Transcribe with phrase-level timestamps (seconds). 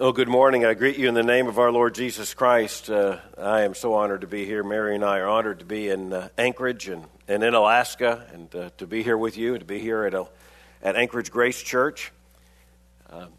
[0.00, 0.64] Oh, good morning.
[0.64, 2.88] I greet you in the name of our Lord Jesus Christ.
[2.88, 4.62] Uh, I am so honored to be here.
[4.62, 8.54] Mary and I are honored to be in uh, Anchorage and, and in Alaska and
[8.54, 10.28] uh, to be here with you and to be here at, a,
[10.84, 12.12] at Anchorage Grace Church.
[13.10, 13.30] Um,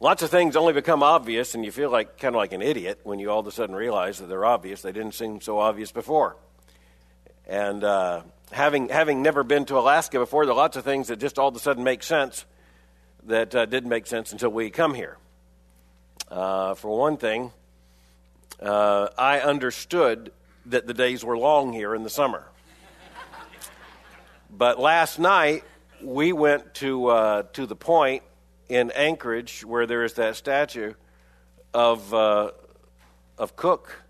[0.00, 3.00] lots of things only become obvious, and you feel like kind of like an idiot
[3.02, 4.80] when you all of a sudden realize that they're obvious.
[4.80, 6.36] They didn't seem so obvious before.
[7.46, 11.18] And uh, having, having never been to Alaska before, there are lots of things that
[11.18, 12.46] just all of a sudden make sense
[13.24, 15.18] that uh, didn't make sense until we come here.
[16.30, 17.50] Uh, for one thing,
[18.60, 20.30] uh, I understood
[20.66, 22.46] that the days were long here in the summer.
[24.50, 25.64] but last night,
[26.02, 28.24] we went to, uh, to the point
[28.68, 30.92] in Anchorage where there is that statue
[31.72, 32.50] of, uh,
[33.38, 34.02] of Cook.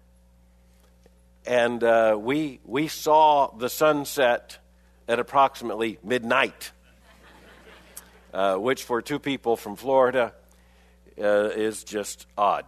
[1.46, 4.58] And uh, we, we saw the sunset
[5.06, 6.72] at approximately midnight,
[8.34, 10.34] uh, which for two people from Florida
[11.20, 12.64] uh, is just odd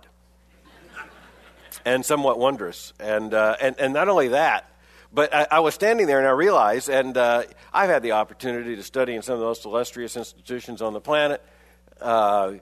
[1.84, 2.92] and somewhat wondrous.
[3.00, 4.70] And, uh, and, and not only that,
[5.12, 8.76] but I, I, was standing there and I realized, and uh, I've had the opportunity
[8.76, 11.42] to study in some of the most illustrious institutions on the planet.
[12.00, 12.54] Uh,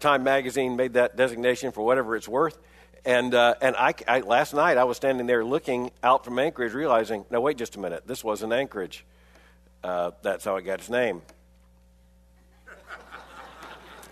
[0.00, 2.58] Time magazine made that designation for whatever it's worth.
[3.04, 6.72] And, uh, and I, I, last night I was standing there looking out from Anchorage,
[6.72, 9.04] realizing, no, wait just a minute, this wasn't Anchorage.
[9.82, 11.22] Uh, that's how it got its name.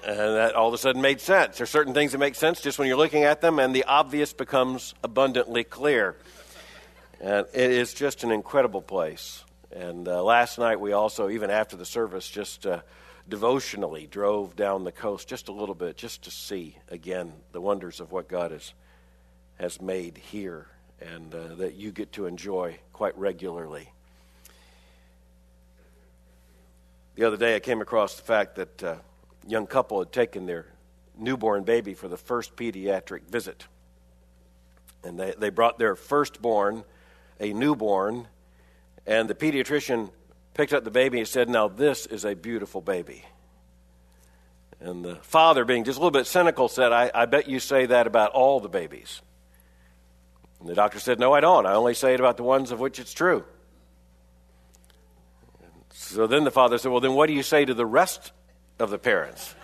[0.09, 1.59] And that all of a sudden made sense.
[1.59, 3.85] There are certain things that make sense just when you're looking at them, and the
[3.85, 6.17] obvious becomes abundantly clear.
[7.21, 9.45] And it is just an incredible place.
[9.71, 12.81] And uh, last night, we also, even after the service, just uh,
[13.29, 18.01] devotionally drove down the coast just a little bit, just to see again the wonders
[18.01, 18.73] of what God has,
[19.61, 20.69] has made here
[21.03, 23.93] and uh, that you get to enjoy quite regularly.
[27.17, 28.97] The other day, I came across the fact that uh,
[29.47, 30.67] young couple had taken their
[31.17, 33.67] newborn baby for the first pediatric visit.
[35.05, 36.85] And they, they brought their firstborn,
[37.41, 38.29] a newborn,
[39.07, 40.11] and the pediatrician
[40.55, 43.25] picked up the baby and said, Now, this is a beautiful baby.
[44.81, 47.87] And the father, being just a little bit cynical, said, I, I bet you say
[47.87, 49.23] that about all the babies.
[50.61, 51.67] And the doctor said, No, I don't.
[51.67, 53.45] I only say it about the ones of which it's true.
[55.91, 58.33] So then the father said, Well, then what do you say to the rest
[58.79, 59.55] of the parents.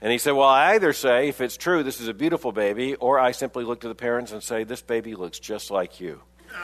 [0.00, 2.94] And he said, Well, I either say, if it's true, this is a beautiful baby,
[2.94, 6.20] or I simply look to the parents and say, This baby looks just like you.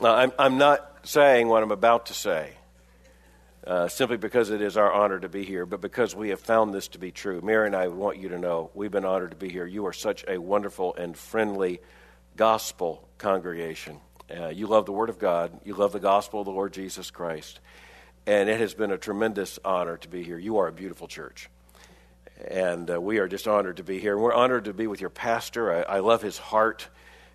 [0.00, 2.54] now, I'm, I'm not saying what I'm about to say.
[3.66, 6.74] Uh, simply because it is our honor to be here, but because we have found
[6.74, 7.40] this to be true.
[7.40, 9.66] Mary and I want you to know we've been honored to be here.
[9.66, 11.80] You are such a wonderful and friendly
[12.36, 14.00] gospel congregation.
[14.30, 15.60] Uh, you love the Word of God.
[15.64, 17.60] You love the gospel of the Lord Jesus Christ.
[18.26, 20.38] And it has been a tremendous honor to be here.
[20.38, 21.50] You are a beautiful church.
[22.48, 24.14] And uh, we are just honored to be here.
[24.14, 25.72] And we're honored to be with your pastor.
[25.72, 26.88] I, I, love his heart.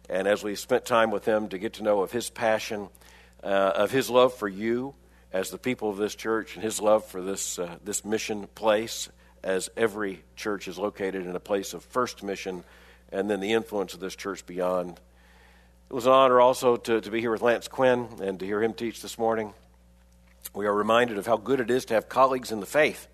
[0.10, 2.90] And as we spent time with him to get to know of his passion,
[3.44, 4.96] uh, of his love for you
[5.32, 9.10] as the people of this church, and his love for this, uh, this mission place,
[9.44, 12.64] as every church is located in a place of first mission,
[13.12, 15.00] and then the influence of this church beyond
[15.90, 18.62] it was an honor also to, to be here with Lance Quinn and to hear
[18.62, 19.56] him teach this morning.
[20.54, 23.08] We are reminded of how good it is to have colleagues in the faith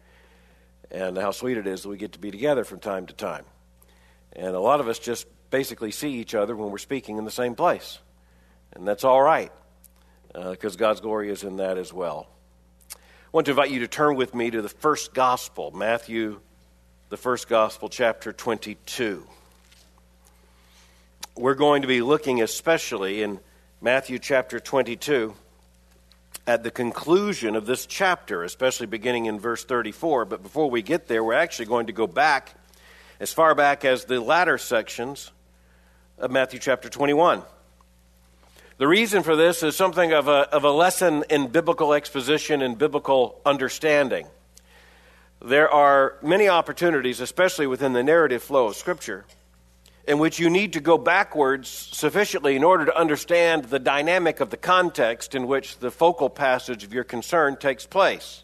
[0.91, 3.45] and how sweet it is that we get to be together from time to time.
[4.33, 7.31] And a lot of us just basically see each other when we're speaking in the
[7.31, 7.99] same place.
[8.73, 9.53] And that's all right,
[10.33, 12.27] because uh, God's glory is in that as well.
[12.93, 12.97] I
[13.31, 16.41] want to invite you to turn with me to the first gospel, Matthew,
[17.07, 19.25] the first gospel, chapter 22
[21.37, 23.39] we're going to be looking especially in
[23.81, 25.33] Matthew chapter 22
[26.47, 30.25] at the conclusion of this chapter, especially beginning in verse 34.
[30.25, 32.55] But before we get there, we're actually going to go back
[33.19, 35.31] as far back as the latter sections
[36.17, 37.41] of Matthew chapter 21.
[38.77, 42.77] The reason for this is something of a, of a lesson in biblical exposition and
[42.77, 44.27] biblical understanding.
[45.41, 49.25] There are many opportunities, especially within the narrative flow of Scripture,
[50.07, 54.51] in which you need to go backwards sufficiently in order to understand the dynamic of
[54.51, 58.43] the context in which the focal passage of your concern takes place.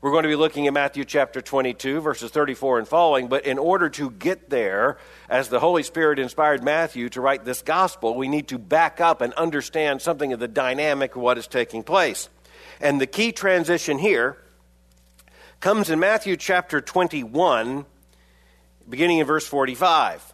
[0.00, 3.58] We're going to be looking at Matthew chapter 22, verses 34 and following, but in
[3.58, 4.96] order to get there,
[5.28, 9.20] as the Holy Spirit inspired Matthew to write this gospel, we need to back up
[9.20, 12.28] and understand something of the dynamic of what is taking place.
[12.80, 14.38] And the key transition here
[15.58, 17.84] comes in Matthew chapter 21,
[18.88, 20.32] beginning in verse 45.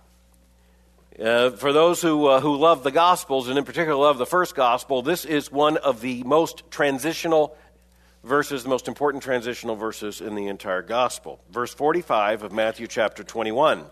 [1.20, 4.56] Uh, for those who, uh, who love the Gospels, and in particular love the first
[4.56, 7.56] Gospel, this is one of the most transitional
[8.24, 11.40] verses, the most important transitional verses in the entire gospel.
[11.50, 13.84] Verse 45 of Matthew chapter 21.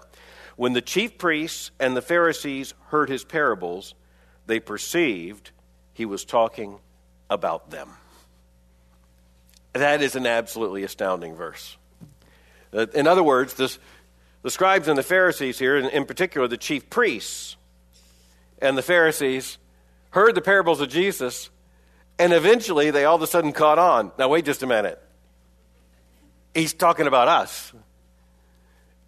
[0.56, 3.94] When the chief priests and the Pharisees heard his parables,
[4.46, 5.52] they perceived
[5.92, 6.78] he was talking
[7.30, 7.88] about them.
[9.74, 11.76] That is an absolutely astounding verse.
[12.72, 13.78] Uh, in other words, this,
[14.42, 17.56] the scribes and the Pharisees here, and in particular the chief priests
[18.60, 19.58] and the Pharisees,
[20.10, 21.50] heard the parables of Jesus,
[22.18, 24.12] and eventually they all of a sudden caught on.
[24.18, 25.00] Now, wait just a minute.
[26.54, 27.72] He's talking about us.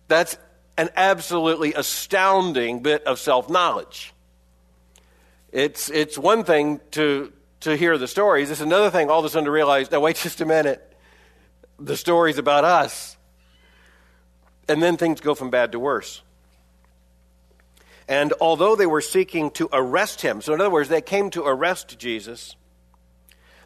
[0.09, 0.37] That's
[0.77, 4.13] an absolutely astounding bit of self knowledge.
[5.53, 9.29] It's, it's one thing to, to hear the stories, it's another thing all of a
[9.29, 10.91] sudden to realize now, wait just a minute.
[11.79, 13.17] The story's about us.
[14.69, 16.23] And then things go from bad to worse.
[18.09, 21.45] And although they were seeking to arrest him, so in other words, they came to
[21.45, 22.57] arrest Jesus,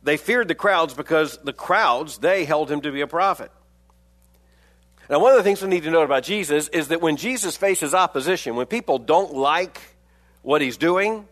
[0.02, 3.50] they feared the crowds because the crowds, they held him to be a prophet.
[5.10, 7.56] Now, one of the things we need to note about Jesus is that when Jesus
[7.56, 9.80] faces opposition, when people don't like
[10.42, 11.26] what he's doing,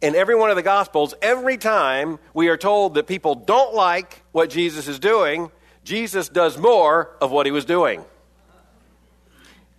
[0.00, 4.22] in every one of the Gospels, every time we are told that people don't like
[4.32, 5.50] what Jesus is doing,
[5.84, 8.04] Jesus does more of what he was doing.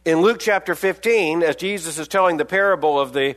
[0.03, 3.35] In Luke chapter 15, as Jesus is telling the parable of the,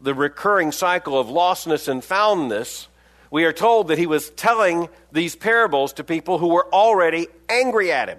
[0.00, 2.86] the recurring cycle of lostness and foundness,
[3.32, 7.90] we are told that he was telling these parables to people who were already angry
[7.90, 8.18] at him.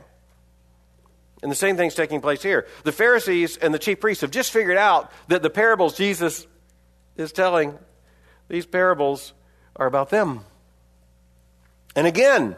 [1.41, 2.67] And the same thing's taking place here.
[2.83, 6.45] The Pharisees and the chief priests have just figured out that the parables Jesus
[7.15, 7.79] is telling,
[8.49, 9.31] these parables
[9.77, 10.41] are about them.
[11.95, 12.57] And again,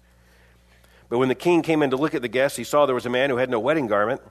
[1.11, 3.05] But when the king came in to look at the guests, he saw there was
[3.05, 4.21] a man who had no wedding garment.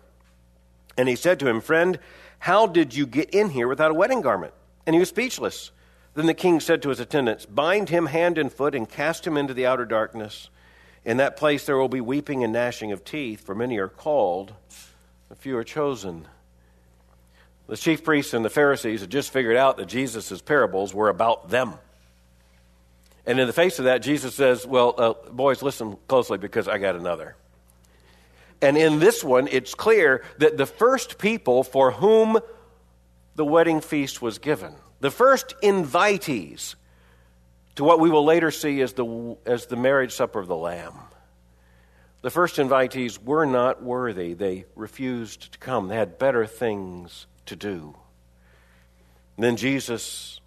[0.96, 1.98] And he said to him, Friend,
[2.38, 4.54] how did you get in here without a wedding garment?
[4.86, 5.72] And he was speechless.
[6.14, 9.36] Then the king said to his attendants, Bind him hand and foot and cast him
[9.36, 10.48] into the outer darkness.
[11.04, 14.54] In that place there will be weeping and gnashing of teeth, for many are called,
[15.28, 16.26] but few are chosen.
[17.66, 21.50] The chief priests and the Pharisees had just figured out that Jesus' parables were about
[21.50, 21.74] them.
[23.26, 26.78] And in the face of that, Jesus says, Well, uh, boys, listen closely because I
[26.78, 27.36] got another.
[28.62, 32.38] And in this one, it's clear that the first people for whom
[33.34, 36.74] the wedding feast was given, the first invitees
[37.76, 40.94] to what we will later see as the, as the marriage supper of the Lamb,
[42.22, 44.34] the first invitees were not worthy.
[44.34, 47.94] They refused to come, they had better things to do.
[49.36, 50.39] And then Jesus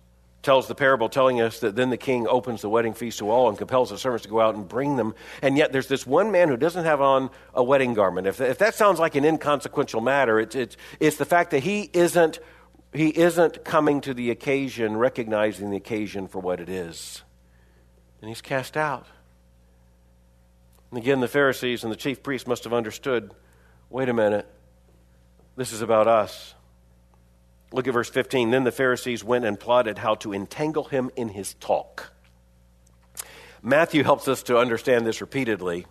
[0.43, 3.49] tells the parable telling us that then the king opens the wedding feast to all
[3.49, 5.15] and compels the servants to go out and bring them.
[5.41, 8.27] And yet there's this one man who doesn't have on a wedding garment.
[8.27, 11.89] If, if that sounds like an inconsequential matter, it's, it's, it's the fact that he
[11.93, 12.39] isn't,
[12.93, 17.23] he isn't coming to the occasion, recognizing the occasion for what it is.
[18.21, 19.07] And he's cast out.
[20.91, 23.33] And again, the Pharisees and the chief priests must have understood
[23.89, 24.47] wait a minute,
[25.55, 26.55] this is about us.
[27.73, 28.51] Look at verse 15.
[28.51, 32.13] Then the Pharisees went and plotted how to entangle him in his talk.
[33.63, 35.87] Matthew helps us to understand this repeatedly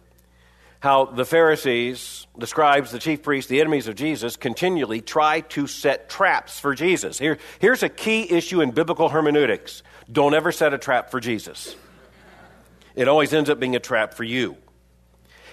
[0.78, 5.68] how the Pharisees, the scribes, the chief priests, the enemies of Jesus continually try to
[5.68, 7.18] set traps for Jesus.
[7.18, 11.76] Here, here's a key issue in biblical hermeneutics don't ever set a trap for Jesus,
[12.94, 14.56] it always ends up being a trap for you.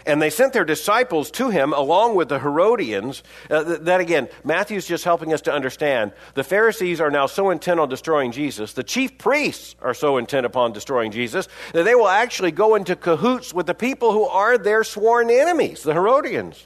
[0.06, 3.24] And they sent their disciples to him along with the Herodians.
[3.50, 6.14] Uh, that again, Matthew's just helping us to understand.
[6.34, 10.46] The Pharisees are now so intent on destroying Jesus, the chief priests are so intent
[10.46, 14.58] upon destroying Jesus, that they will actually go into cahoots with the people who are
[14.58, 16.64] their sworn enemies, the Herodians.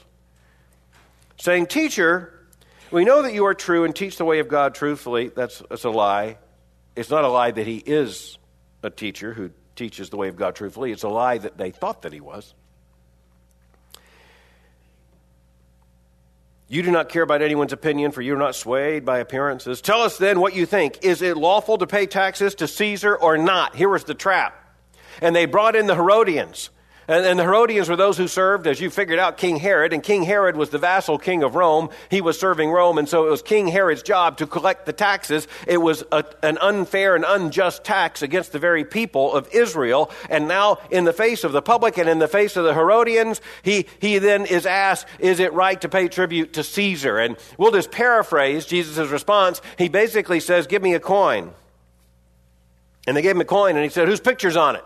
[1.36, 2.46] Saying, Teacher,
[2.90, 5.28] we know that you are true and teach the way of God truthfully.
[5.28, 6.38] That's, that's a lie.
[6.94, 8.38] It's not a lie that he is
[8.82, 10.92] a teacher who teaches the way of God truthfully.
[10.92, 12.54] It's a lie that they thought that he was.
[16.74, 19.80] You do not care about anyone's opinion, for you are not swayed by appearances.
[19.80, 20.98] Tell us then what you think.
[21.04, 23.76] Is it lawful to pay taxes to Caesar or not?
[23.76, 24.60] Here was the trap.
[25.22, 26.70] And they brought in the Herodians.
[27.06, 29.92] And, and, the Herodians were those who served, as you figured out, King Herod.
[29.92, 31.90] And King Herod was the vassal king of Rome.
[32.10, 32.96] He was serving Rome.
[32.96, 35.46] And so it was King Herod's job to collect the taxes.
[35.66, 40.10] It was a, an unfair and unjust tax against the very people of Israel.
[40.30, 43.42] And now, in the face of the public and in the face of the Herodians,
[43.62, 47.18] he, he then is asked, Is it right to pay tribute to Caesar?
[47.18, 49.60] And we'll just paraphrase Jesus' response.
[49.76, 51.52] He basically says, Give me a coin.
[53.06, 54.84] And they gave him a coin, and he said, Whose picture's on it?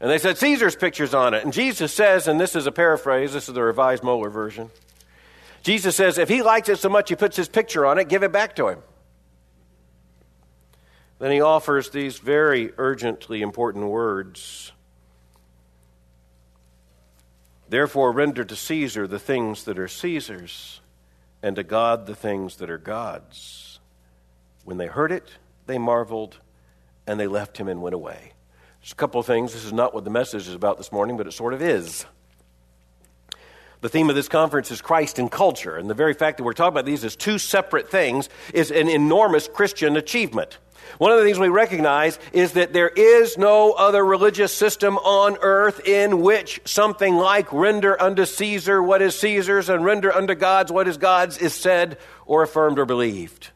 [0.00, 1.42] And they said, Caesar's picture's on it.
[1.42, 4.70] And Jesus says, and this is a paraphrase, this is the Revised Mohler version.
[5.62, 8.22] Jesus says, if he likes it so much he puts his picture on it, give
[8.22, 8.78] it back to him.
[11.18, 14.70] Then he offers these very urgently important words.
[17.68, 20.80] Therefore, render to Caesar the things that are Caesar's,
[21.42, 23.80] and to God the things that are God's.
[24.64, 25.28] When they heard it,
[25.66, 26.38] they marveled,
[27.06, 28.32] and they left him and went away.
[28.80, 29.52] Just a couple of things.
[29.52, 32.06] This is not what the message is about this morning, but it sort of is.
[33.80, 36.52] The theme of this conference is Christ and culture, and the very fact that we're
[36.52, 40.58] talking about these as two separate things is an enormous Christian achievement.
[40.96, 45.36] One of the things we recognize is that there is no other religious system on
[45.42, 50.72] earth in which something like render unto Caesar what is Caesar's and render unto God's
[50.72, 53.50] what is God's is said or affirmed or believed.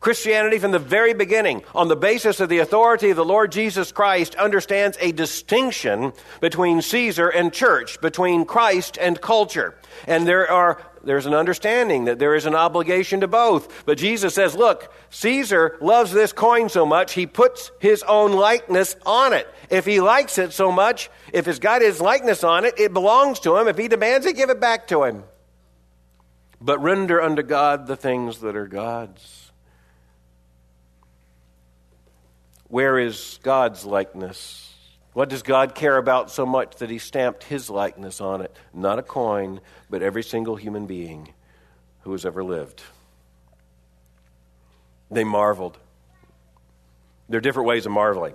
[0.00, 3.90] Christianity, from the very beginning, on the basis of the authority of the Lord Jesus
[3.90, 9.74] Christ, understands a distinction between Caesar and church, between Christ and culture.
[10.06, 13.86] And there are there's an understanding that there is an obligation to both.
[13.86, 18.94] But Jesus says, look, Caesar loves this coin so much, he puts his own likeness
[19.06, 19.48] on it.
[19.70, 23.40] If he likes it so much, if he's got his likeness on it, it belongs
[23.40, 23.68] to him.
[23.68, 25.24] If he demands it, give it back to him.
[26.60, 29.47] But render unto God the things that are God's.
[32.68, 34.72] Where is God's likeness?
[35.14, 38.54] What does God care about so much that He stamped His likeness on it?
[38.72, 39.60] Not a coin,
[39.90, 41.32] but every single human being
[42.02, 42.82] who has ever lived.
[45.10, 45.78] They marveled.
[47.28, 48.34] There are different ways of marveling.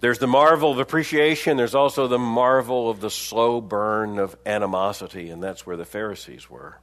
[0.00, 5.30] There's the marvel of appreciation, there's also the marvel of the slow burn of animosity,
[5.30, 6.78] and that's where the Pharisees were.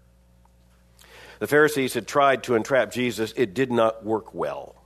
[1.40, 4.79] The Pharisees had tried to entrap Jesus, it did not work well.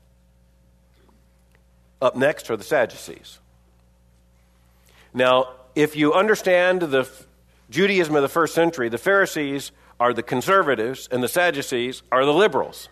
[2.03, 3.39] Up next are the Sadducees.
[5.13, 7.09] Now, if you understand the
[7.69, 12.33] Judaism of the first century, the Pharisees are the conservatives and the Sadducees are the
[12.33, 12.89] liberals.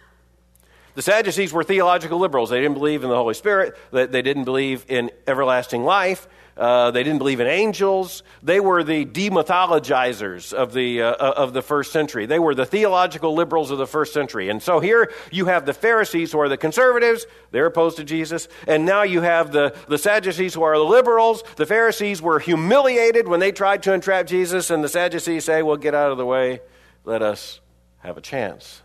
[0.96, 2.52] The Sadducees were theological liberals.
[2.52, 6.26] They didn't believe in the Holy Spirit, they didn't believe in everlasting life,
[6.58, 8.24] uh, they didn't believe in angels.
[8.44, 12.26] They were the demythologizers of the, uh, of the first century.
[12.26, 14.50] They were the theological liberals of the first century.
[14.50, 17.26] And so here you have the Pharisees who are the conservatives.
[17.52, 18.48] They're opposed to Jesus.
[18.68, 21.44] And now you have the, the Sadducees who are the liberals.
[21.56, 24.70] The Pharisees were humiliated when they tried to entrap Jesus.
[24.70, 26.62] And the Sadducees say, well, get out of the way.
[27.06, 27.62] Let us
[28.00, 28.82] have a chance.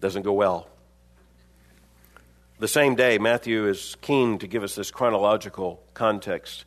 [0.00, 0.69] Doesn't go well.
[2.60, 6.66] The same day, Matthew is keen to give us this chronological context.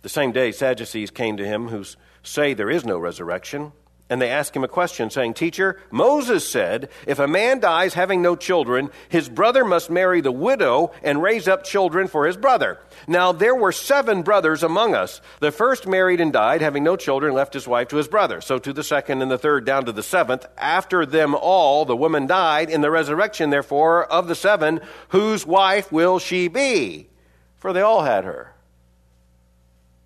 [0.00, 1.84] The same day, Sadducees came to him who
[2.24, 3.70] say there is no resurrection.
[4.12, 8.20] And they ask him a question, saying, Teacher, Moses said, if a man dies having
[8.20, 12.78] no children, his brother must marry the widow and raise up children for his brother.
[13.08, 15.22] Now there were seven brothers among us.
[15.40, 18.42] The first married and died, having no children, left his wife to his brother.
[18.42, 20.44] So to the second and the third, down to the seventh.
[20.58, 22.68] After them all, the woman died.
[22.68, 27.08] In the resurrection, therefore, of the seven, whose wife will she be?
[27.56, 28.52] For they all had her.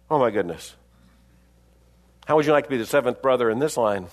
[0.08, 0.76] Oh my goodness.
[2.26, 4.08] How would you like to be the seventh brother in this line?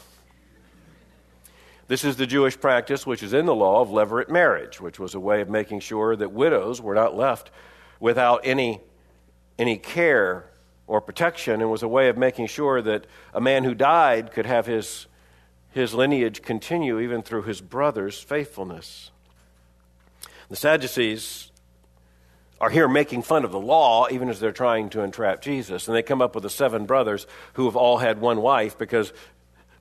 [1.88, 5.16] This is the Jewish practice which is in the law of levirate marriage, which was
[5.16, 7.50] a way of making sure that widows were not left
[8.00, 8.82] without any,
[9.58, 10.46] any care
[10.86, 14.46] or protection, and was a way of making sure that a man who died could
[14.46, 15.08] have his,
[15.72, 19.10] his lineage continue even through his brother's faithfulness.
[20.50, 21.50] The Sadducees
[22.64, 25.90] are here making fun of the law, even as they're trying to entrap Jesus.
[25.90, 29.12] And they come up with the seven brothers who have all had one wife because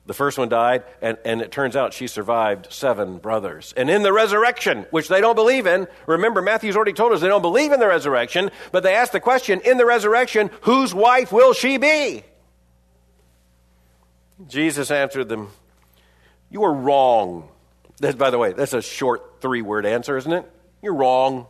[0.05, 3.73] the first one died, and, and it turns out she survived seven brothers.
[3.77, 7.29] And in the resurrection, which they don't believe in, remember, Matthew's already told us they
[7.29, 11.31] don't believe in the resurrection, but they ask the question in the resurrection, whose wife
[11.31, 12.25] will she be?
[14.45, 15.51] Jesus answered them,
[16.51, 17.47] You are wrong.
[17.99, 20.51] That, by the way, that's a short three word answer, isn't it?
[20.81, 21.47] You're wrong.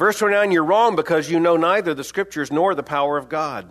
[0.00, 3.70] Verse 29 You're wrong because you know neither the scriptures nor the power of God.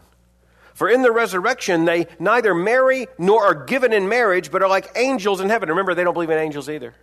[0.75, 4.91] For in the resurrection, they neither marry nor are given in marriage, but are like
[4.95, 5.69] angels in heaven.
[5.69, 6.93] Remember, they don't believe in angels either.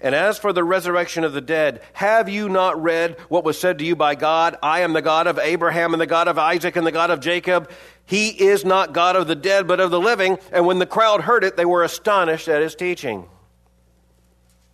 [0.00, 3.78] And as for the resurrection of the dead, have you not read what was said
[3.80, 4.56] to you by God?
[4.62, 7.20] I am the God of Abraham and the God of Isaac and the God of
[7.20, 7.70] Jacob.
[8.06, 10.38] He is not God of the dead, but of the living.
[10.52, 13.28] And when the crowd heard it, they were astonished at his teaching.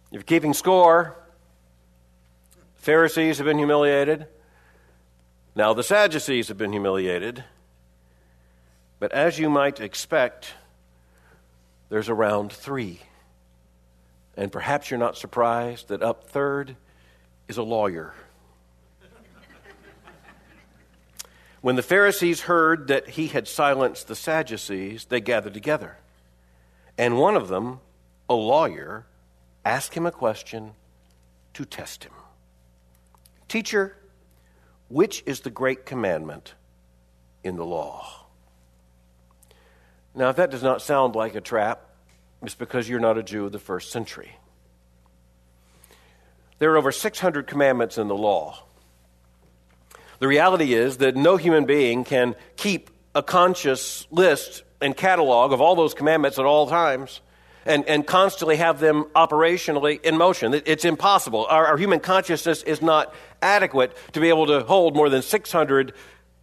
[0.06, 1.25] If you're keeping score,
[2.86, 4.28] Pharisees have been humiliated.
[5.56, 7.42] Now the Sadducees have been humiliated.
[9.00, 10.54] But as you might expect,
[11.88, 13.00] there's a round three.
[14.36, 16.76] And perhaps you're not surprised that up third
[17.48, 18.14] is a lawyer.
[21.62, 25.96] when the Pharisees heard that he had silenced the Sadducees, they gathered together.
[26.96, 27.80] And one of them,
[28.28, 29.06] a lawyer,
[29.64, 30.74] asked him a question
[31.54, 32.12] to test him
[33.48, 33.96] Teacher,
[34.88, 36.54] which is the great commandment
[37.44, 38.26] in the law?
[40.14, 41.82] Now, if that does not sound like a trap,
[42.42, 44.36] it's because you're not a Jew of the first century.
[46.58, 48.62] There are over 600 commandments in the law.
[50.18, 55.60] The reality is that no human being can keep a conscious list and catalog of
[55.60, 57.20] all those commandments at all times
[57.66, 60.54] and, and constantly have them operationally in motion.
[60.64, 61.46] It's impossible.
[61.46, 65.92] Our, our human consciousness is not adequate to be able to hold more than 600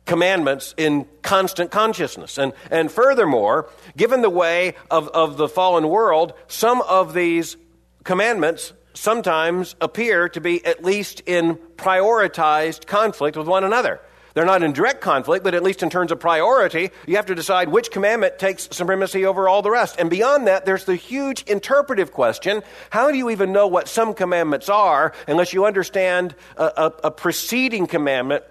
[0.06, 2.38] commandments in constant consciousness.
[2.38, 7.58] And, and furthermore, given the way of, of the fallen world, some of these
[8.04, 14.00] commandments sometimes appear to be at least in prioritized conflict with one another.
[14.34, 17.36] They're not in direct conflict, but at least in terms of priority, you have to
[17.36, 19.98] decide which commandment takes supremacy over all the rest.
[20.00, 24.14] And beyond that, there's the huge interpretive question how do you even know what some
[24.14, 28.44] commandments are unless you understand a, a, a preceding commandment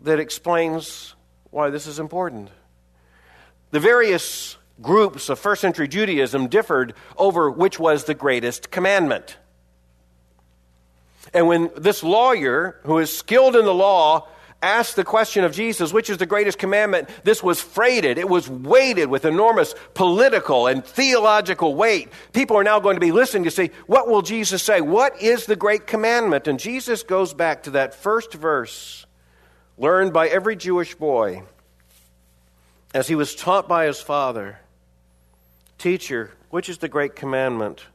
[0.00, 1.14] that explains
[1.50, 2.50] why this is important.
[3.72, 9.36] The various groups of first century Judaism differed over which was the greatest commandment.
[11.34, 14.28] And when this lawyer, who is skilled in the law,
[14.62, 18.18] asked the question of Jesus, which is the greatest commandment, this was freighted.
[18.18, 22.08] It was weighted with enormous political and theological weight.
[22.32, 24.80] People are now going to be listening to see, what will Jesus say?
[24.80, 26.48] What is the great commandment?
[26.48, 29.06] And Jesus goes back to that first verse
[29.76, 31.44] learned by every Jewish boy
[32.92, 34.58] as he was taught by his father
[35.78, 37.86] Teacher, which is the great commandment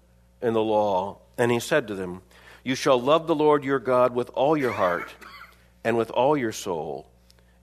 [0.41, 1.17] in the law?
[1.37, 2.21] And he said to them,
[2.63, 5.13] You shall love the Lord your God with all your heart,
[5.83, 7.07] and with all your soul,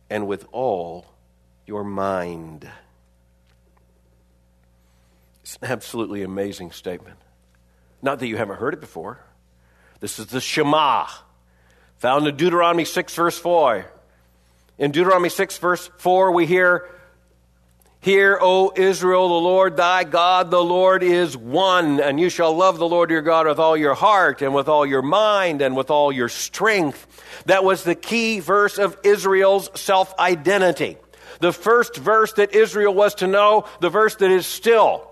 [0.09, 1.07] and with all
[1.67, 2.69] your mind.
[5.43, 7.19] It's an absolutely amazing statement.
[8.03, 9.21] Not that you haven't heard it before.
[10.01, 11.07] This is the Shema,
[11.99, 13.87] found in Deuteronomy 6, verse 4.
[14.79, 16.89] In Deuteronomy 6, verse 4, we hear,
[18.03, 22.79] Hear, O Israel, the Lord thy God, the Lord is one, and you shall love
[22.79, 25.91] the Lord your God with all your heart, and with all your mind, and with
[25.91, 27.07] all your strength.
[27.45, 30.97] That was the key verse of Israel's self identity.
[31.41, 35.10] The first verse that Israel was to know, the verse that is still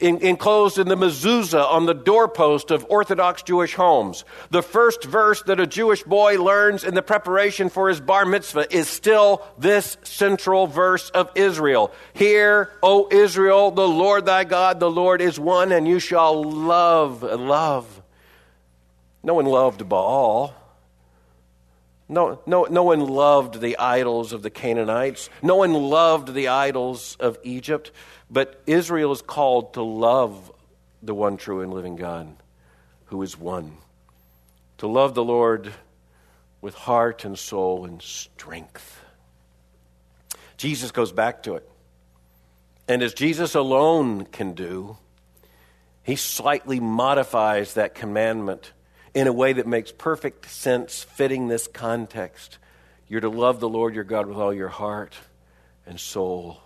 [0.00, 4.24] in, enclosed in the mezuzah on the doorpost of Orthodox Jewish homes.
[4.50, 8.74] The first verse that a Jewish boy learns in the preparation for his bar mitzvah
[8.74, 11.92] is still this central verse of Israel.
[12.14, 17.22] Hear, O Israel, the Lord thy God, the Lord is one, and you shall love,
[17.22, 18.02] love.
[19.22, 20.54] No one loved Baal.
[22.10, 25.30] No, no, no one loved the idols of the Canaanites.
[25.42, 27.92] No one loved the idols of Egypt.
[28.28, 30.50] But Israel is called to love
[31.02, 32.28] the one true and living God
[33.06, 33.76] who is one.
[34.78, 35.72] To love the Lord
[36.60, 39.04] with heart and soul and strength.
[40.56, 41.70] Jesus goes back to it.
[42.88, 44.96] And as Jesus alone can do,
[46.02, 48.72] he slightly modifies that commandment
[49.14, 52.58] in a way that makes perfect sense fitting this context.
[53.08, 55.16] You're to love the Lord your God with all your heart
[55.86, 56.60] and soul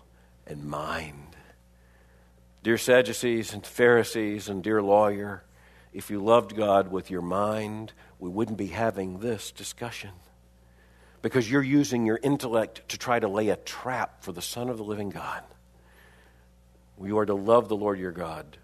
[0.46, 1.36] and mind.
[2.62, 5.44] Dear Sadducees and Pharisees and dear lawyer,
[5.92, 10.10] if you loved God with your mind, we wouldn't be having this discussion.
[11.22, 14.76] Because you're using your intellect to try to lay a trap for the Son of
[14.76, 15.42] the living God.
[17.02, 18.58] You are to love the Lord your God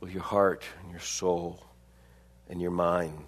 [0.00, 1.67] with your heart and your soul
[2.48, 3.26] and your mind.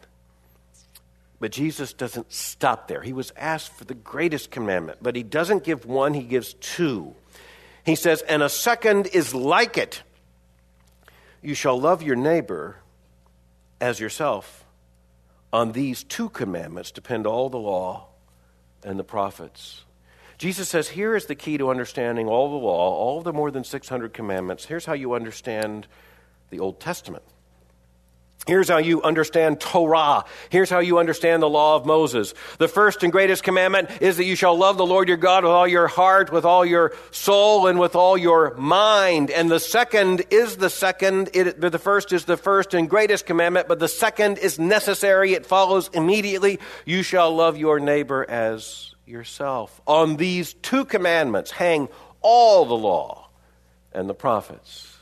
[1.41, 3.03] But Jesus doesn't stop there.
[3.03, 7.15] He was asked for the greatest commandment, but he doesn't give one, he gives two.
[7.85, 10.03] He says, and a second is like it.
[11.43, 12.77] You shall love your neighbor
[13.81, 14.65] as yourself.
[15.53, 18.09] On these two commandments depend all the law
[18.85, 19.85] and the prophets.
[20.37, 23.65] Jesus says, here is the key to understanding all the law, all the more than
[23.65, 24.65] 600 commandments.
[24.65, 25.87] Here's how you understand
[26.51, 27.25] the Old Testament.
[28.47, 30.25] Here's how you understand Torah.
[30.49, 32.33] Here's how you understand the law of Moses.
[32.57, 35.53] The first and greatest commandment is that you shall love the Lord your God with
[35.53, 39.31] all your heart, with all your soul, and with all your mind.
[39.31, 41.31] And the second is the second.
[41.35, 45.35] It, the first is the first and greatest commandment, but the second is necessary.
[45.35, 46.61] It follows immediately.
[46.87, 49.81] You shall love your neighbor as yourself.
[49.87, 51.89] On these two commandments hang
[52.23, 53.29] all the law
[53.93, 54.97] and the prophets.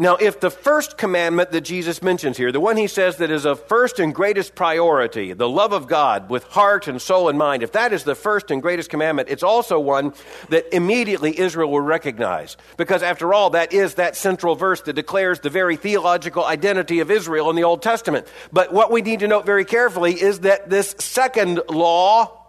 [0.00, 3.44] Now, if the first commandment that Jesus mentions here, the one he says that is
[3.44, 7.64] of first and greatest priority, the love of God with heart and soul and mind,
[7.64, 10.14] if that is the first and greatest commandment, it's also one
[10.50, 12.56] that immediately Israel will recognize.
[12.76, 17.10] Because after all, that is that central verse that declares the very theological identity of
[17.10, 18.28] Israel in the Old Testament.
[18.52, 22.46] But what we need to note very carefully is that this second law,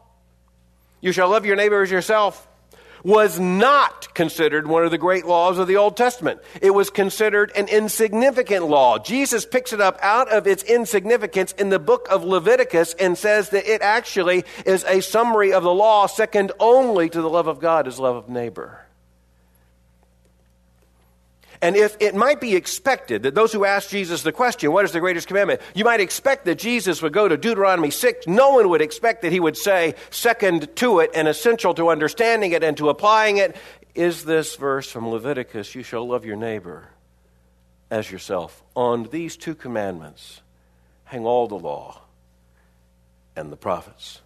[1.01, 2.47] you shall love your neighbor as yourself,
[3.03, 6.41] was not considered one of the great laws of the Old Testament.
[6.61, 8.99] It was considered an insignificant law.
[8.99, 13.49] Jesus picks it up out of its insignificance in the book of Leviticus and says
[13.49, 17.59] that it actually is a summary of the law second only to the love of
[17.59, 18.85] God as love of neighbor.
[21.61, 24.93] And if it might be expected that those who ask Jesus the question, what is
[24.93, 25.61] the greatest commandment?
[25.75, 28.27] You might expect that Jesus would go to Deuteronomy 6.
[28.27, 32.53] No one would expect that he would say, second to it and essential to understanding
[32.53, 33.57] it and to applying it,
[33.93, 36.87] is this verse from Leviticus You shall love your neighbor
[37.91, 38.63] as yourself.
[38.75, 40.41] On these two commandments
[41.03, 42.01] hang all the law
[43.35, 44.21] and the prophets.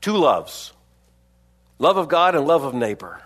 [0.00, 0.72] Two loves
[1.78, 3.20] love of God and love of neighbor.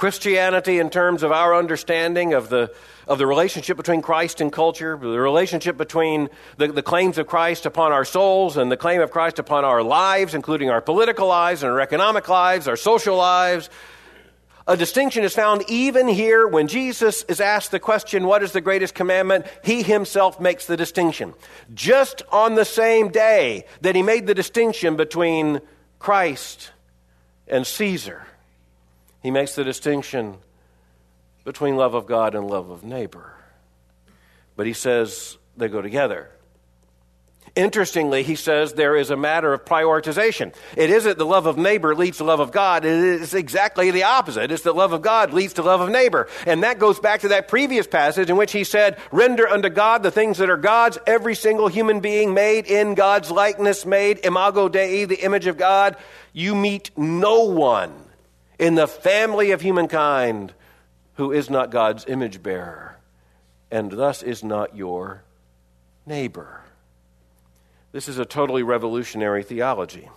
[0.00, 2.72] Christianity, in terms of our understanding of the,
[3.06, 7.66] of the relationship between Christ and culture, the relationship between the, the claims of Christ
[7.66, 11.62] upon our souls and the claim of Christ upon our lives, including our political lives
[11.62, 13.68] and our economic lives, our social lives.
[14.66, 18.62] A distinction is found even here when Jesus is asked the question, What is the
[18.62, 19.44] greatest commandment?
[19.62, 21.34] He himself makes the distinction.
[21.74, 25.60] Just on the same day that he made the distinction between
[25.98, 26.70] Christ
[27.46, 28.26] and Caesar
[29.22, 30.38] he makes the distinction
[31.44, 33.34] between love of God and love of neighbor.
[34.56, 36.30] But he says they go together.
[37.56, 40.54] Interestingly, he says there is a matter of prioritization.
[40.76, 42.84] It isn't the love of neighbor leads to love of God.
[42.84, 44.52] It is exactly the opposite.
[44.52, 46.28] It's the love of God leads to love of neighbor.
[46.46, 50.04] And that goes back to that previous passage in which he said, Render unto God
[50.04, 50.98] the things that are God's.
[51.06, 55.96] Every single human being made in God's likeness, made imago Dei, the image of God.
[56.32, 57.99] You meet no one
[58.60, 60.52] in the family of humankind
[61.14, 62.98] who is not God's image bearer
[63.70, 65.22] and thus is not your
[66.04, 66.60] neighbor.
[67.90, 70.08] This is a totally revolutionary theology.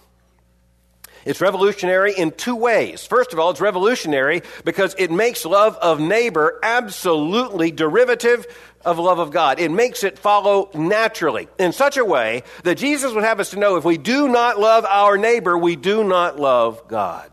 [1.25, 3.07] It's revolutionary in two ways.
[3.07, 8.45] First of all, it's revolutionary because it makes love of neighbor absolutely derivative
[8.83, 9.57] of love of God.
[9.61, 13.59] It makes it follow naturally in such a way that Jesus would have us to
[13.59, 17.29] know if we do not love our neighbor, we do not love God.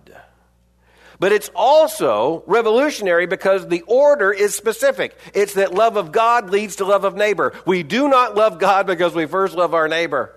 [1.21, 5.17] But it's also revolutionary because the order is specific.
[5.35, 7.53] It's that love of God leads to love of neighbor.
[7.67, 10.35] We do not love God because we first love our neighbor.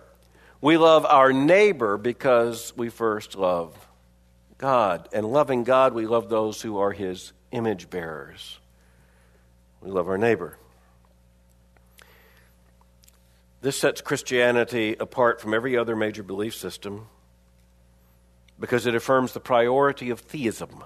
[0.59, 3.73] We love our neighbor because we first love
[4.57, 5.07] God.
[5.13, 8.59] And loving God, we love those who are his image bearers.
[9.79, 10.57] We love our neighbor.
[13.61, 17.07] This sets Christianity apart from every other major belief system
[18.59, 20.83] because it affirms the priority of theism,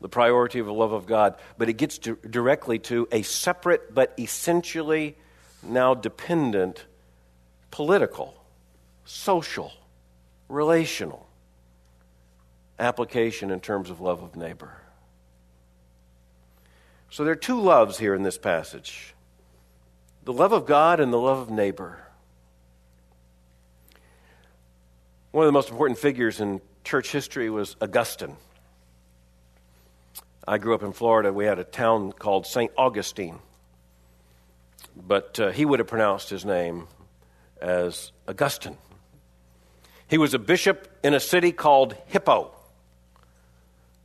[0.00, 3.94] the priority of the love of God, but it gets to, directly to a separate
[3.94, 5.16] but essentially
[5.62, 6.84] now dependent
[7.70, 8.34] political,
[9.04, 9.72] social,
[10.48, 11.26] relational
[12.78, 14.80] application in terms of love of neighbor.
[17.10, 19.14] So there are two loves here in this passage
[20.22, 22.06] the love of God and the love of neighbor.
[25.32, 28.36] One of the most important figures in church history was Augustine.
[30.46, 31.32] I grew up in Florida.
[31.32, 32.72] We had a town called St.
[32.76, 33.38] Augustine.
[34.96, 36.88] But uh, he would have pronounced his name
[37.62, 38.76] as Augustine.
[40.08, 42.50] He was a bishop in a city called Hippo,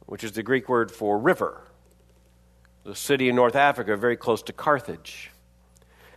[0.05, 1.63] which is the Greek word for river,
[2.83, 5.31] the city in North Africa very close to Carthage.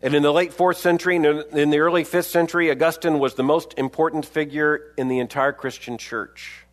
[0.01, 3.75] And in the late fourth century, in the early fifth century, Augustine was the most
[3.77, 6.65] important figure in the entire Christian church.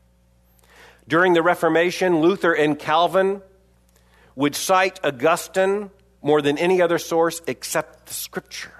[1.07, 3.41] During the Reformation, Luther and Calvin
[4.35, 5.89] would cite Augustine
[6.21, 8.71] more than any other source except the Scripture.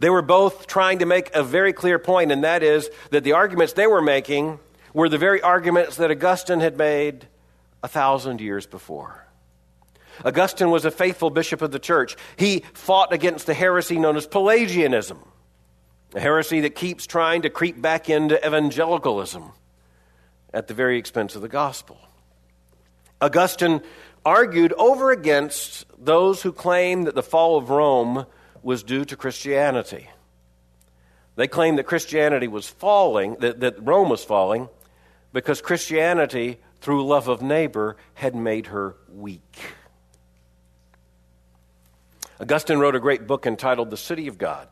[0.00, 3.32] They were both trying to make a very clear point, and that is that the
[3.32, 4.58] arguments they were making
[4.94, 7.28] were the very arguments that Augustine had made
[7.82, 9.26] a thousand years before.
[10.24, 12.16] Augustine was a faithful bishop of the church.
[12.36, 15.18] He fought against the heresy known as Pelagianism,
[16.14, 19.52] a heresy that keeps trying to creep back into evangelicalism
[20.52, 21.98] at the very expense of the gospel.
[23.20, 23.82] Augustine
[24.24, 28.26] argued over against those who claim that the fall of Rome
[28.62, 30.08] was due to Christianity.
[31.36, 34.68] They claimed that Christianity was falling, that, that Rome was falling,
[35.32, 39.58] because Christianity, through love of neighbor, had made her weak.
[42.40, 44.68] Augustine wrote a great book entitled The City of God.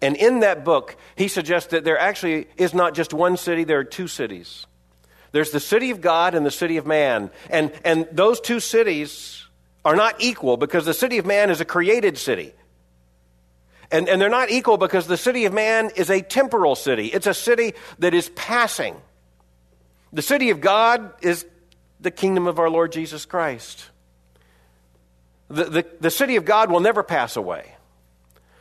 [0.00, 3.78] And in that book, he suggests that there actually is not just one city, there
[3.78, 4.66] are two cities.
[5.32, 7.30] There's the city of God and the city of man.
[7.50, 9.44] And, and those two cities
[9.84, 12.54] are not equal because the city of man is a created city.
[13.90, 17.26] And, and they're not equal because the city of man is a temporal city, it's
[17.26, 18.96] a city that is passing.
[20.12, 21.46] The city of God is
[22.00, 23.90] the kingdom of our Lord Jesus Christ.
[25.48, 27.74] The, the, the city of God will never pass away.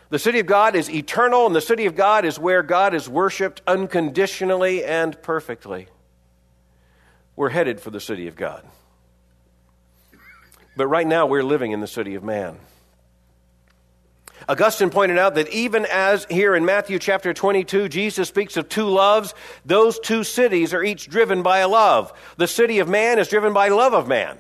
[0.10, 3.10] The city of God is eternal, and the city of God is where God is
[3.10, 5.88] worshiped unconditionally and perfectly.
[7.36, 8.66] We're headed for the city of God.
[10.78, 12.58] But right now, we're living in the city of man.
[14.48, 18.88] Augustine pointed out that even as here in Matthew chapter 22, Jesus speaks of two
[18.88, 19.34] loves,
[19.66, 22.14] those two cities are each driven by a love.
[22.38, 24.38] The city of man is driven by love of man.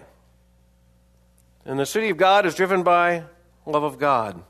[1.68, 3.26] And the city of God is driven by
[3.66, 4.42] love of God.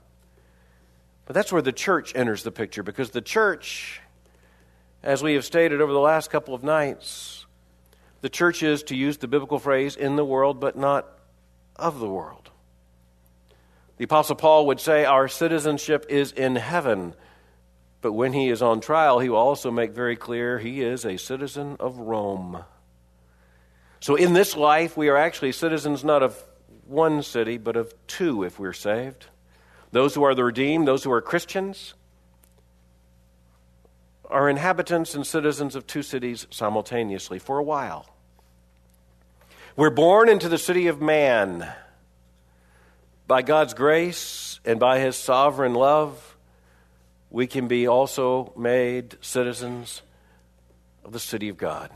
[1.25, 3.99] But that's where the church enters the picture because the church,
[5.01, 7.47] as we have stated over the last couple of nights,
[8.21, 11.07] the church is, to use the biblical phrase, in the world, but not
[11.75, 12.51] of the world.
[13.97, 17.15] The Apostle Paul would say, Our citizenship is in heaven.
[18.01, 21.17] But when he is on trial, he will also make very clear he is a
[21.17, 22.63] citizen of Rome.
[24.01, 26.39] So in this life, we are actually citizens not of
[26.87, 29.27] one city, but of two if we're saved.
[29.91, 31.93] Those who are the redeemed, those who are Christians,
[34.29, 38.09] are inhabitants and citizens of two cities simultaneously for a while.
[39.75, 41.71] We're born into the city of man.
[43.27, 46.35] By God's grace and by his sovereign love,
[47.29, 50.01] we can be also made citizens
[51.03, 51.91] of the city of God.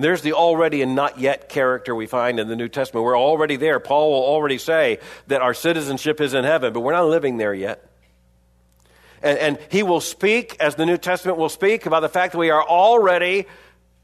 [0.00, 3.04] And there's the already and not yet character we find in the New Testament.
[3.04, 3.78] We're already there.
[3.80, 7.52] Paul will already say that our citizenship is in heaven, but we're not living there
[7.52, 7.84] yet.
[9.22, 12.38] And, and he will speak, as the New Testament will speak, about the fact that
[12.38, 13.44] we are already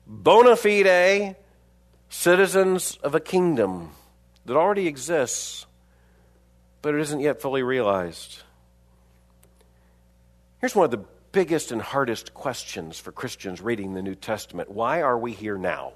[0.07, 1.37] bona fide
[2.11, 3.93] citizens of a kingdom
[4.45, 5.65] that already exists,
[6.83, 8.43] but it isn't yet fully realized.
[10.61, 11.07] Here's one of the
[11.37, 14.71] biggest and hardest questions for Christians reading the New Testament.
[14.71, 15.93] Why are we here now?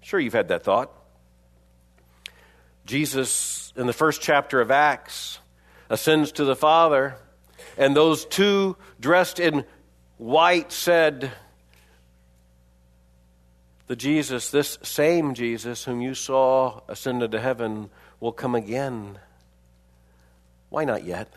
[0.00, 0.90] Sure, you've had that thought.
[2.86, 5.38] Jesus, in the first chapter of Acts,
[5.88, 7.14] ascends to the Father,
[7.78, 9.64] and those two dressed in
[10.16, 11.30] white said,
[13.86, 19.20] The Jesus, this same Jesus whom you saw ascended to heaven, will come again.
[20.68, 21.32] Why not yet?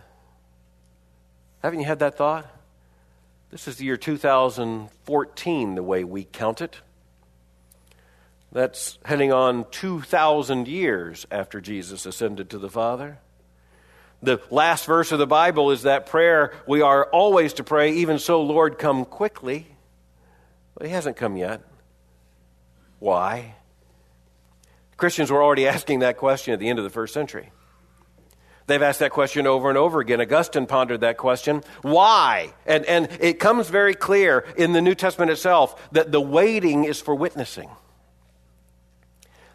[1.63, 2.45] Haven't you had that thought?
[3.49, 6.81] This is the year 2014, the way we count it.
[8.51, 13.19] That's heading on 2,000 years after Jesus ascended to the Father.
[14.21, 18.19] The last verse of the Bible is that prayer we are always to pray, even
[18.19, 19.67] so, Lord, come quickly.
[20.75, 21.61] But He hasn't come yet.
[22.99, 23.55] Why?
[24.95, 27.51] Christians were already asking that question at the end of the first century.
[28.67, 30.19] They've asked that question over and over again.
[30.19, 31.63] Augustine pondered that question.
[31.83, 32.53] Why?
[32.65, 36.99] And, and it comes very clear in the New Testament itself that the waiting is
[36.99, 37.69] for witnessing.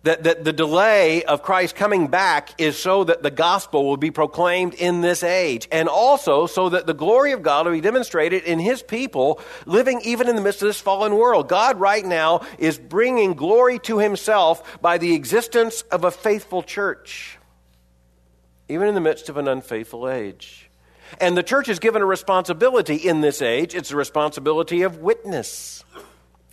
[0.04, 4.10] That, that the delay of Christ coming back is so that the gospel will be
[4.10, 8.42] proclaimed in this age, and also so that the glory of God will be demonstrated
[8.42, 11.48] in his people living even in the midst of this fallen world.
[11.48, 17.38] God, right now, is bringing glory to himself by the existence of a faithful church
[18.72, 20.68] even in the midst of an unfaithful age.
[21.20, 23.74] And the church is given a responsibility in this age.
[23.74, 25.84] It's a responsibility of witness.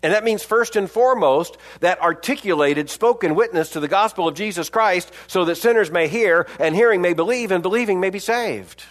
[0.02, 4.70] And that means, first and foremost, that articulated, spoken witness to the gospel of Jesus
[4.70, 8.84] Christ so that sinners may hear, and hearing may believe, and believing may be saved.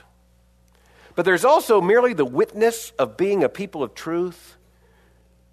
[1.15, 4.57] But there's also merely the witness of being a people of truth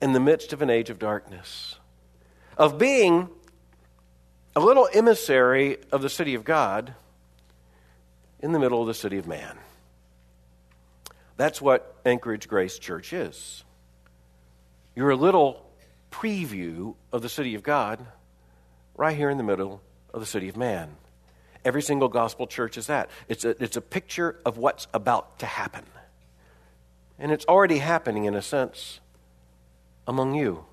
[0.01, 1.75] in the midst of an age of darkness,
[2.57, 3.29] of being
[4.55, 6.93] a little emissary of the city of God
[8.39, 9.57] in the middle of the city of man.
[11.37, 13.63] That's what Anchorage Grace Church is.
[14.95, 15.65] You're a little
[16.11, 18.05] preview of the city of God
[18.95, 19.81] right here in the middle
[20.13, 20.95] of the city of man.
[21.65, 23.09] Every single gospel church is that.
[23.27, 25.83] It's a, it's a picture of what's about to happen.
[27.19, 28.99] And it's already happening, in a sense,
[30.07, 30.65] among you.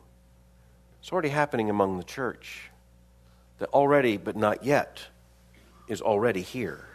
[1.00, 2.70] It's already happening among the church.
[3.58, 5.02] That already, but not yet,
[5.88, 6.86] is already here.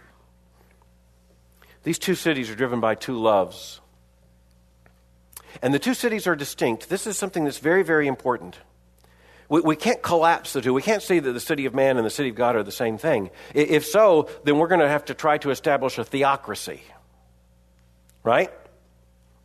[1.84, 3.82] These two cities are driven by two loves.
[5.62, 6.90] And the two cities are distinct.
[6.90, 8.58] This is something that's very, very important.
[9.50, 10.74] We, we can't collapse the two.
[10.74, 12.72] We can't say that the city of man and the city of God are the
[12.72, 13.30] same thing.
[13.54, 16.82] If so, then we're going to have to try to establish a theocracy.
[18.24, 18.52] Right?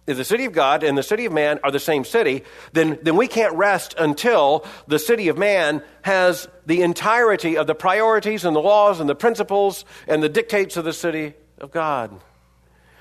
[0.04, 2.42] If the city of God and the city of man are the same city,
[2.72, 7.76] then, then we can't rest until the city of man has the entirety of the
[7.76, 12.20] priorities and the laws and the principles and the dictates of the city of God.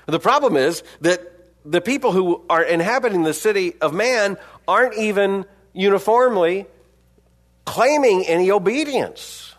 [0.06, 1.20] The problem is that
[1.64, 6.66] the people who are inhabiting the city of man aren't even uniformly
[7.64, 9.54] claiming any obedience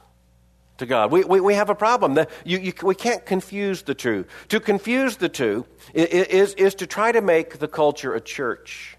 [0.77, 1.11] to God.
[1.11, 2.15] We, we, we have a problem.
[2.15, 4.25] The, you, you, we can't confuse the two.
[4.49, 8.97] To confuse the two is, is to try to make the culture a church.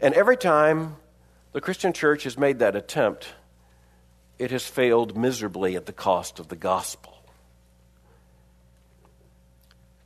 [0.00, 0.96] And every time
[1.52, 3.28] the Christian church has made that attempt,
[4.38, 7.19] it has failed miserably at the cost of the gospel.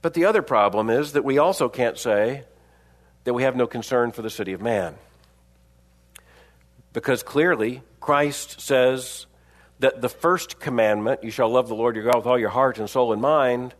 [0.04, 2.44] But the other problem is that we also can't say
[3.24, 4.96] that we have no concern for the city of man.
[6.92, 9.24] Because clearly, Christ says
[9.78, 12.78] that the first commandment, you shall love the Lord your God with all your heart
[12.78, 13.74] and soul and mind,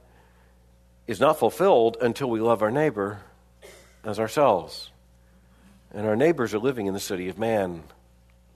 [1.06, 3.20] is not fulfilled until we love our neighbor
[4.02, 4.90] as ourselves.
[5.92, 7.82] And our neighbors are living in the city of man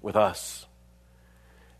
[0.00, 0.64] with us.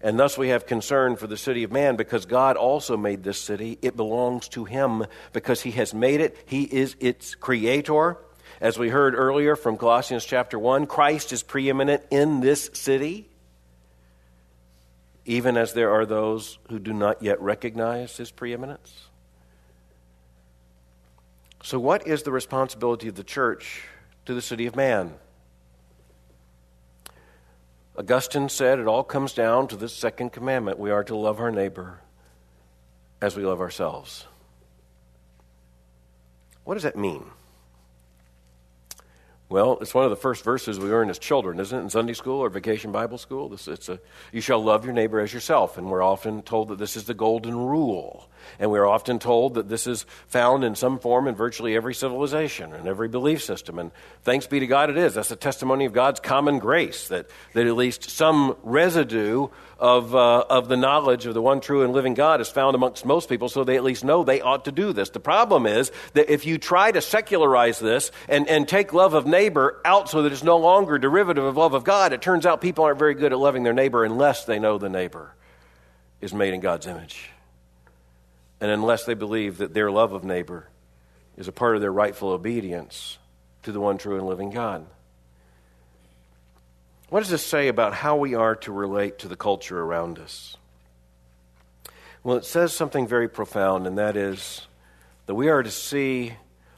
[0.00, 3.40] And thus we have concern for the city of man because God also made this
[3.40, 3.78] city.
[3.82, 6.36] It belongs to Him because He has made it.
[6.46, 8.18] He is its creator.
[8.60, 13.28] As we heard earlier from Colossians chapter 1, Christ is preeminent in this city,
[15.24, 19.08] even as there are those who do not yet recognize his preeminence.
[21.62, 23.82] So, what is the responsibility of the church
[24.26, 25.14] to the city of man?
[27.98, 31.50] Augustine said it all comes down to this second commandment we are to love our
[31.50, 31.98] neighbor
[33.20, 34.24] as we love ourselves.
[36.62, 37.24] What does that mean?
[39.50, 42.12] Well, it's one of the first verses we learn as children, isn't it, in Sunday
[42.12, 43.48] school or vacation Bible school?
[43.48, 43.98] This, it's a,
[44.30, 45.78] you shall love your neighbor as yourself.
[45.78, 48.28] And we're often told that this is the golden rule.
[48.58, 52.74] And we're often told that this is found in some form in virtually every civilization
[52.74, 53.78] and every belief system.
[53.78, 53.90] And
[54.22, 55.14] thanks be to God it is.
[55.14, 60.44] That's a testimony of God's common grace, that, that at least some residue of, uh,
[60.50, 63.48] of the knowledge of the one true and living God is found amongst most people,
[63.48, 65.10] so they at least know they ought to do this.
[65.10, 69.24] The problem is that if you try to secularize this and, and take love of
[69.26, 69.37] neighbor
[69.84, 72.84] out so that it's no longer derivative of love of God, it turns out people
[72.84, 75.34] aren't very good at loving their neighbor unless they know the neighbor
[76.20, 77.30] is made in God's image.
[78.60, 80.68] And unless they believe that their love of neighbor
[81.36, 83.18] is a part of their rightful obedience
[83.62, 84.84] to the one true and living God.
[87.10, 90.56] What does this say about how we are to relate to the culture around us?
[92.22, 94.66] Well, it says something very profound, and that is
[95.26, 96.34] that we are to see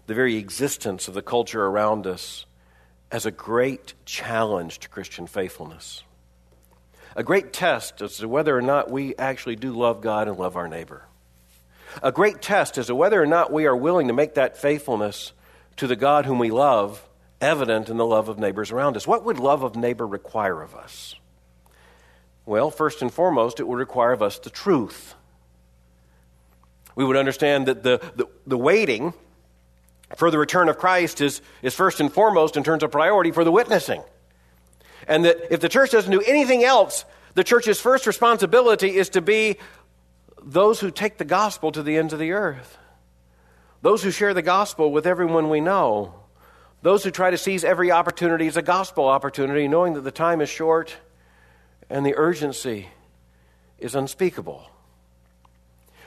[0.06, 2.44] the very existence of the culture around us
[3.10, 6.02] as a great challenge to Christian faithfulness.
[7.16, 10.56] A great test as to whether or not we actually do love God and love
[10.56, 11.04] our neighbor.
[12.02, 15.32] A great test as to whether or not we are willing to make that faithfulness
[15.76, 17.04] to the God whom we love
[17.40, 19.06] evident in the love of neighbors around us.
[19.06, 21.16] What would love of neighbor require of us?
[22.46, 25.14] Well, first and foremost, it would require of us the truth.
[26.94, 29.14] We would understand that the, the, the waiting
[30.16, 33.44] for the return of Christ is, is first and foremost in terms of priority for
[33.44, 34.02] the witnessing.
[35.06, 39.20] And that if the church doesn't do anything else, the church's first responsibility is to
[39.20, 39.56] be
[40.42, 42.78] those who take the gospel to the ends of the earth,
[43.82, 46.14] those who share the gospel with everyone we know,
[46.82, 50.40] those who try to seize every opportunity as a gospel opportunity, knowing that the time
[50.40, 50.96] is short
[51.88, 52.88] and the urgency
[53.78, 54.66] is unspeakable.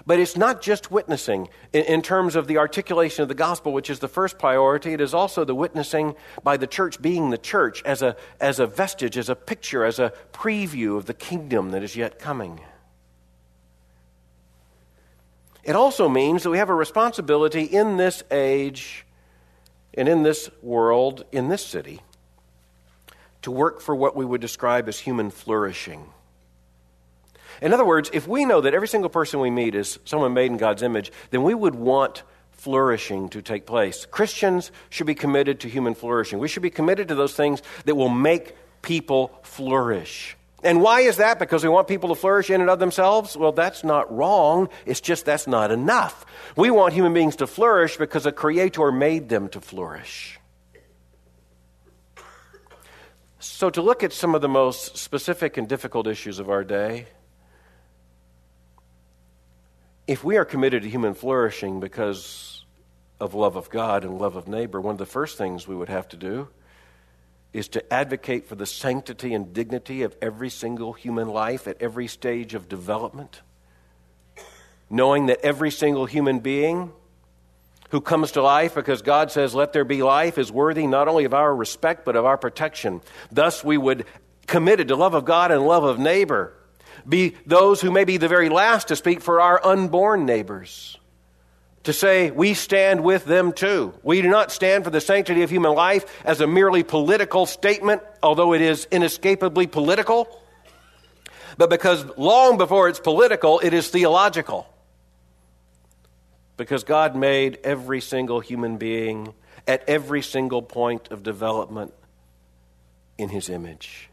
[0.05, 3.89] But it's not just witnessing in, in, terms of the articulation of the gospel, which
[3.89, 4.93] is the first priority.
[4.93, 8.67] It is also the witnessing by the church being the church as a, as a
[8.67, 12.59] vestige, as a picture, as a preview of the kingdom that is yet coming.
[15.63, 19.05] It also means that we have a responsibility in this age
[19.93, 22.01] and in this world, in this city,
[23.43, 26.12] to work for what we would describe as human flourishing.
[27.63, 30.51] In other words, if we know that every single person we meet is someone made
[30.51, 34.05] in God's image, then we would want flourishing to take place.
[34.05, 36.39] Christians should be committed to human flourishing.
[36.39, 40.35] We should be committed to those things that will make people flourish.
[40.61, 41.39] And why is that?
[41.39, 43.37] Because we want people to flourish in and of themselves?
[43.37, 44.67] Well, that's not wrong.
[44.85, 46.25] It's just that's not enough.
[46.57, 50.37] We want human beings to flourish because a creator made them to flourish.
[53.39, 57.07] So, to look at some of the most specific and difficult issues of our day,
[60.07, 62.65] if we are committed to human flourishing because
[63.19, 65.89] of love of God and love of neighbor, one of the first things we would
[65.89, 66.49] have to do
[67.53, 72.07] is to advocate for the sanctity and dignity of every single human life at every
[72.07, 73.41] stage of development,
[74.89, 76.91] knowing that every single human being
[77.91, 81.25] who comes to life because God says, Let there be life, is worthy not only
[81.25, 83.01] of our respect, but of our protection.
[83.31, 84.05] Thus, we would,
[84.47, 86.55] committed to love of God and love of neighbor,
[87.07, 90.97] be those who may be the very last to speak for our unborn neighbors
[91.83, 93.93] to say we stand with them too.
[94.03, 98.01] We do not stand for the sanctity of human life as a merely political statement,
[98.21, 100.27] although it is inescapably political,
[101.57, 104.67] but because long before it's political, it is theological.
[106.55, 109.33] Because God made every single human being
[109.67, 111.93] at every single point of development
[113.17, 114.09] in His image.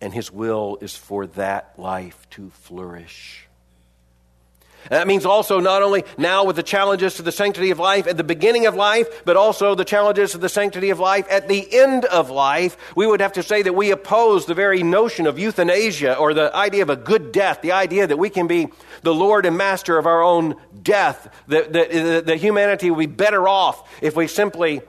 [0.00, 3.48] And His will is for that life to flourish.
[4.90, 8.16] That means also not only now with the challenges to the sanctity of life at
[8.16, 11.66] the beginning of life, but also the challenges to the sanctity of life at the
[11.74, 12.76] end of life.
[12.96, 16.54] We would have to say that we oppose the very notion of euthanasia or the
[16.54, 18.68] idea of a good death, the idea that we can be
[19.02, 23.46] the Lord and master of our own death, that, that, that humanity will be better
[23.46, 24.80] off if we simply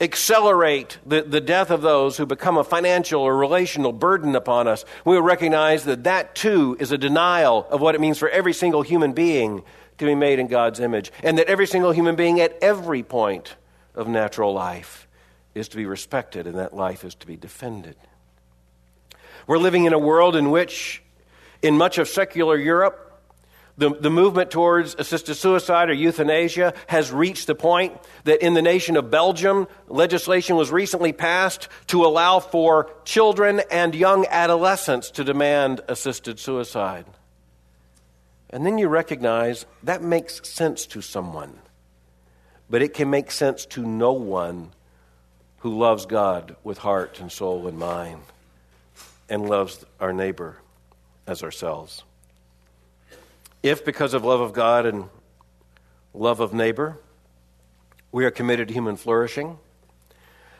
[0.00, 4.84] accelerate the, the death of those who become a financial or relational burden upon us,
[5.04, 8.52] we will recognize that that too is a denial of what it means for every
[8.52, 9.62] single human being
[9.98, 13.56] to be made in God's image, and that every single human being at every point
[13.94, 15.08] of natural life
[15.54, 17.96] is to be respected and that life is to be defended.
[19.48, 21.02] We're living in a world in which,
[21.62, 23.07] in much of secular Europe,
[23.78, 28.60] the, the movement towards assisted suicide or euthanasia has reached the point that in the
[28.60, 35.22] nation of Belgium, legislation was recently passed to allow for children and young adolescents to
[35.22, 37.06] demand assisted suicide.
[38.50, 41.56] And then you recognize that makes sense to someone,
[42.68, 44.72] but it can make sense to no one
[45.58, 48.22] who loves God with heart and soul and mind
[49.28, 50.56] and loves our neighbor
[51.28, 52.02] as ourselves.
[53.62, 55.08] If, because of love of God and
[56.14, 56.98] love of neighbor,
[58.12, 59.58] we are committed to human flourishing,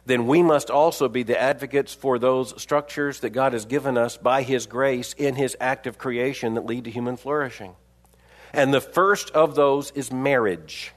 [0.04, 4.16] then we must also be the advocates for those structures that God has given us
[4.16, 7.76] by His grace in His act of creation that lead to human flourishing.
[8.52, 10.92] And the first of those is marriage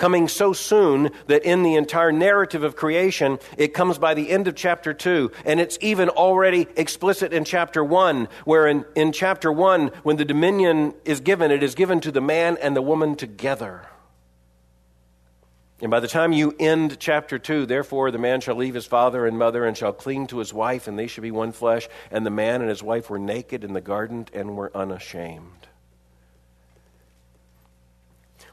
[0.00, 4.48] coming so soon that in the entire narrative of creation, it comes by the end
[4.48, 5.30] of chapter 2.
[5.44, 10.24] And it's even already explicit in chapter 1, where in, in chapter 1, when the
[10.24, 13.86] dominion is given, it is given to the man and the woman together.
[15.82, 19.26] And by the time you end chapter 2, therefore the man shall leave his father
[19.26, 21.88] and mother and shall cling to his wife, and they shall be one flesh.
[22.10, 25.68] And the man and his wife were naked in the garden and were unashamed.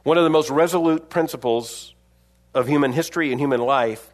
[0.08, 1.94] One of the most resolute principles
[2.54, 4.14] of human history and human life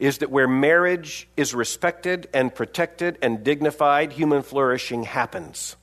[0.00, 5.76] is that where marriage is respected and protected and dignified, human flourishing happens.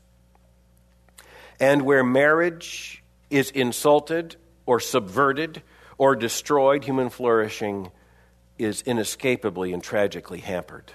[1.58, 4.36] And where marriage is insulted
[4.66, 5.62] or subverted
[5.98, 7.92] or destroyed, human flourishing
[8.60, 10.92] is inescapably and tragically hampered.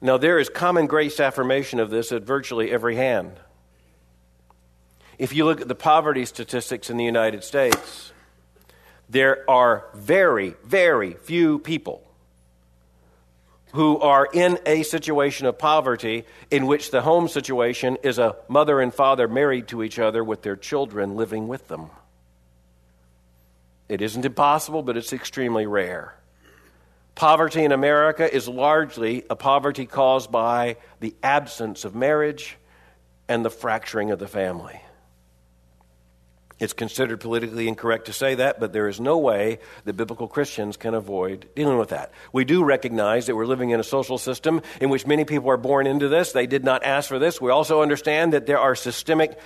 [0.00, 3.38] Now, there is common grace affirmation of this at virtually every hand.
[5.22, 8.10] If you look at the poverty statistics in the United States,
[9.08, 12.02] there are very, very few people
[13.72, 18.80] who are in a situation of poverty in which the home situation is a mother
[18.80, 21.90] and father married to each other with their children living with them.
[23.88, 26.16] It isn't impossible, but it's extremely rare.
[27.14, 32.56] Poverty in America is largely a poverty caused by the absence of marriage
[33.28, 34.80] and the fracturing of the family.
[36.62, 40.76] It's considered politically incorrect to say that, but there is no way that biblical Christians
[40.76, 42.12] can avoid dealing with that.
[42.32, 45.56] We do recognize that we're living in a social system in which many people are
[45.56, 46.30] born into this.
[46.30, 47.40] They did not ask for this.
[47.40, 49.36] We also understand that there are systemic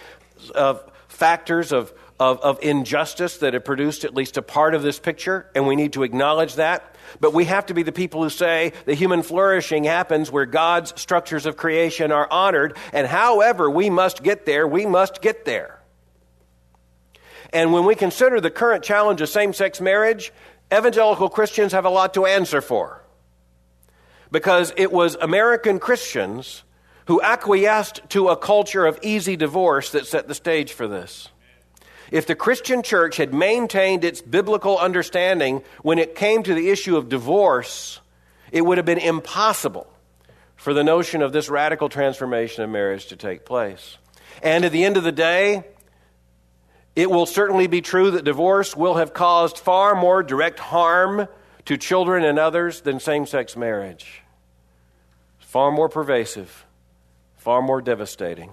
[0.55, 0.75] uh,
[1.09, 1.91] factors of,
[2.21, 5.75] of, of injustice that have produced at least a part of this picture, and we
[5.75, 6.97] need to acknowledge that.
[7.19, 10.93] But we have to be the people who say the human flourishing happens where God's
[11.01, 15.76] structures of creation are honored, and however we must get there, we must get there.
[17.53, 20.33] And when we consider the current challenge of same sex marriage,
[20.73, 23.03] evangelical Christians have a lot to answer for.
[24.31, 26.65] Because it was American Christians
[27.07, 31.29] who acquiesced to a culture of easy divorce that set the stage for this.
[32.11, 36.97] If the Christian church had maintained its biblical understanding when it came to the issue
[36.97, 38.01] of divorce,
[38.53, 39.87] it would have been impossible
[40.57, 43.99] for the notion of this radical transformation of marriage to take place.
[44.43, 45.65] And at the end of the day,
[46.97, 51.29] it will certainly be true that divorce will have caused far more direct harm
[51.67, 54.23] to children and others than same sex marriage.
[55.39, 56.65] Far more pervasive,
[57.37, 58.51] far more devastating,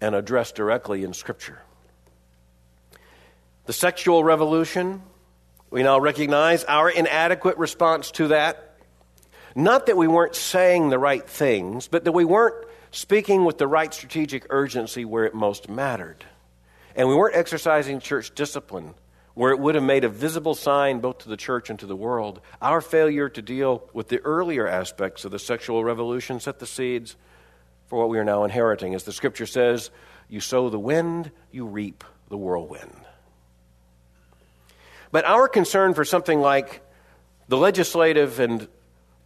[0.00, 1.62] and addressed directly in Scripture.
[3.64, 5.00] The sexual revolution,
[5.70, 8.76] we now recognize our inadequate response to that.
[9.54, 13.66] Not that we weren't saying the right things, but that we weren't speaking with the
[13.66, 16.26] right strategic urgency where it most mattered.
[16.94, 18.94] And we weren't exercising church discipline
[19.34, 21.96] where it would have made a visible sign both to the church and to the
[21.96, 22.40] world.
[22.62, 27.16] Our failure to deal with the earlier aspects of the sexual revolution set the seeds
[27.88, 28.94] for what we are now inheriting.
[28.94, 29.90] As the scripture says,
[30.28, 33.04] you sow the wind, you reap the whirlwind.
[35.10, 36.80] But our concern for something like
[37.48, 38.68] the legislative and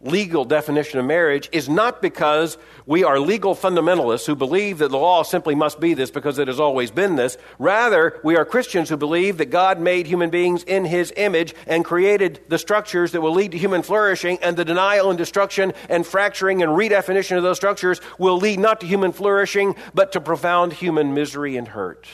[0.01, 4.97] legal definition of marriage is not because we are legal fundamentalists who believe that the
[4.97, 7.37] law simply must be this because it has always been this.
[7.57, 11.83] Rather, we are Christians who believe that God made human beings in his image and
[11.83, 16.05] created the structures that will lead to human flourishing, and the denial and destruction and
[16.05, 20.71] fracturing and redefinition of those structures will lead not to human flourishing, but to profound
[20.73, 22.07] human misery and hurt.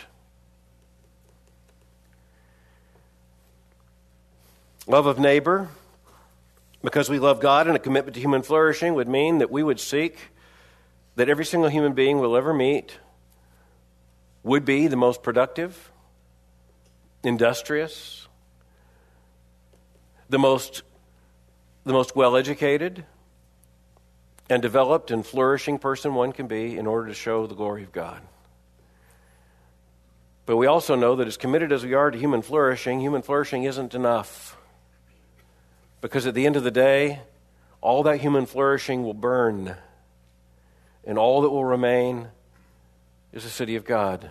[4.88, 5.70] Love of neighbor,
[6.86, 9.80] because we love God and a commitment to human flourishing, would mean that we would
[9.80, 10.18] seek
[11.16, 13.00] that every single human being we'll ever meet
[14.44, 15.92] would be the most productive,
[17.24, 18.28] industrious,
[20.30, 20.84] the most,
[21.84, 23.06] the most well educated,
[24.50, 27.92] and developed and flourishing person one can be in order to show the glory of
[27.92, 28.22] God.
[30.46, 33.64] But we also know that as committed as we are to human flourishing, human flourishing
[33.64, 34.56] isn't enough.
[36.06, 37.20] Because at the end of the day,
[37.82, 39.76] all that human flourishing will burn,
[41.04, 42.28] and all that will remain
[43.34, 44.30] is the city of God.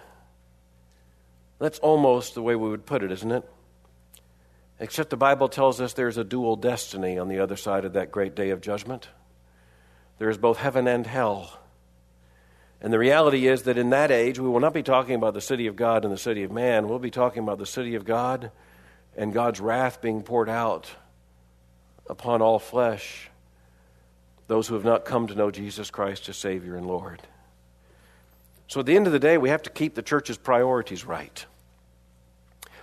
[1.59, 3.43] That's almost the way we would put it, isn't it?
[4.79, 8.13] Except the Bible tells us there's a dual destiny on the other side of that
[8.13, 9.09] great day of judgment.
[10.19, 11.59] There is both heaven and hell.
[12.81, 15.41] And the reality is that in that age, we will not be talking about the
[15.41, 16.87] city of God and the city of man.
[16.87, 18.53] We'll be talking about the city of God
[19.17, 20.95] and God's wrath being poured out
[22.09, 23.31] upon all flesh,
[24.47, 27.23] those who have not come to know Jesus Christ as Savior and Lord.
[28.69, 31.45] So at the end of the day, we have to keep the church's priorities right.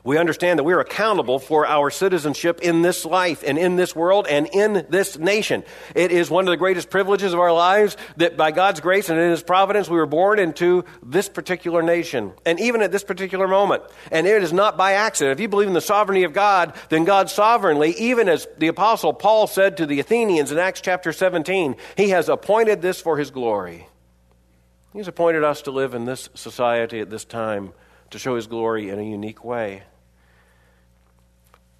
[0.03, 3.95] We understand that we are accountable for our citizenship in this life and in this
[3.95, 5.63] world and in this nation.
[5.93, 9.19] It is one of the greatest privileges of our lives that by God's grace and
[9.19, 13.47] in His providence we were born into this particular nation and even at this particular
[13.47, 13.83] moment.
[14.11, 15.37] And it is not by accident.
[15.37, 19.13] If you believe in the sovereignty of God, then God sovereignly, even as the apostle
[19.13, 23.29] Paul said to the Athenians in Acts chapter 17, He has appointed this for His
[23.29, 23.87] glory.
[24.93, 27.73] He's appointed us to live in this society at this time
[28.09, 29.83] to show His glory in a unique way.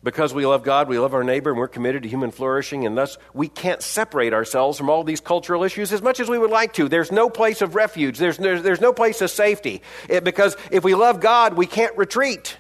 [0.04, 2.98] Because we love God, we love our neighbor, and we're committed to human flourishing, and
[2.98, 6.50] thus we can't separate ourselves from all these cultural issues as much as we would
[6.50, 6.90] like to.
[6.90, 9.84] There's no place of refuge, there's, there's, there's no place of safety.
[10.10, 12.58] It, because if we love God, we can't retreat.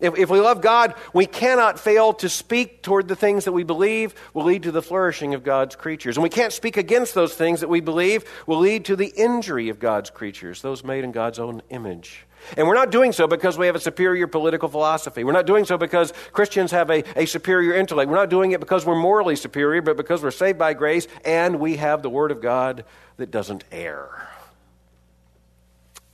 [0.00, 3.64] If, if we love God, we cannot fail to speak toward the things that we
[3.64, 6.16] believe will lead to the flourishing of God's creatures.
[6.16, 9.68] And we can't speak against those things that we believe will lead to the injury
[9.68, 12.27] of God's creatures, those made in God's own image.
[12.56, 15.24] And we're not doing so because we have a superior political philosophy.
[15.24, 18.10] We're not doing so because Christians have a, a superior intellect.
[18.10, 21.60] We're not doing it because we're morally superior, but because we're saved by grace and
[21.60, 22.84] we have the Word of God
[23.16, 24.28] that doesn't err.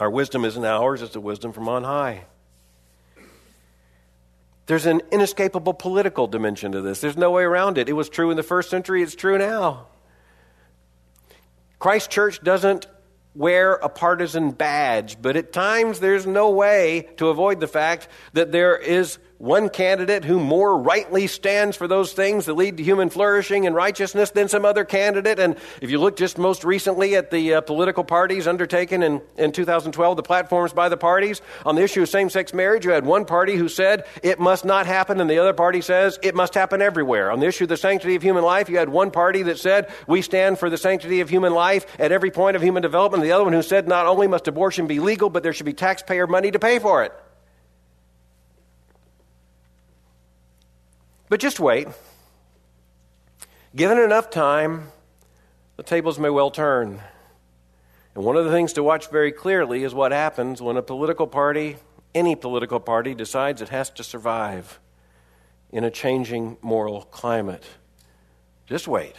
[0.01, 2.25] Our wisdom isn't ours, it's the wisdom from on high.
[4.67, 7.01] There's an inescapable political dimension to this.
[7.01, 7.89] There's no way around it.
[7.89, 9.87] It was true in the first century, it's true now.
[11.79, 12.87] Christ Church doesn't
[13.35, 18.53] wear a partisan badge, but at times there's no way to avoid the fact that
[18.53, 23.11] there is one candidate who more rightly stands for those things that lead to human
[23.11, 25.39] flourishing and righteousness than some other candidate.
[25.39, 29.53] And if you look just most recently at the uh, political parties undertaken in, in
[29.53, 33.05] 2012, the platforms by the parties on the issue of same sex marriage, you had
[33.05, 36.55] one party who said it must not happen, and the other party says it must
[36.55, 37.31] happen everywhere.
[37.31, 39.93] On the issue of the sanctity of human life, you had one party that said
[40.07, 43.31] we stand for the sanctity of human life at every point of human development, and
[43.31, 45.75] the other one who said not only must abortion be legal, but there should be
[45.75, 47.13] taxpayer money to pay for it.
[51.35, 51.89] But just wait.
[53.75, 54.93] Given enough time,
[55.77, 57.01] the tables may well turn.
[58.15, 61.27] And one of the things to watch very clearly is what happens when a political
[61.27, 61.79] party,
[62.15, 64.79] any political party, decides it has to survive
[65.73, 67.65] in a changing moral climate.
[68.67, 69.17] Just wait.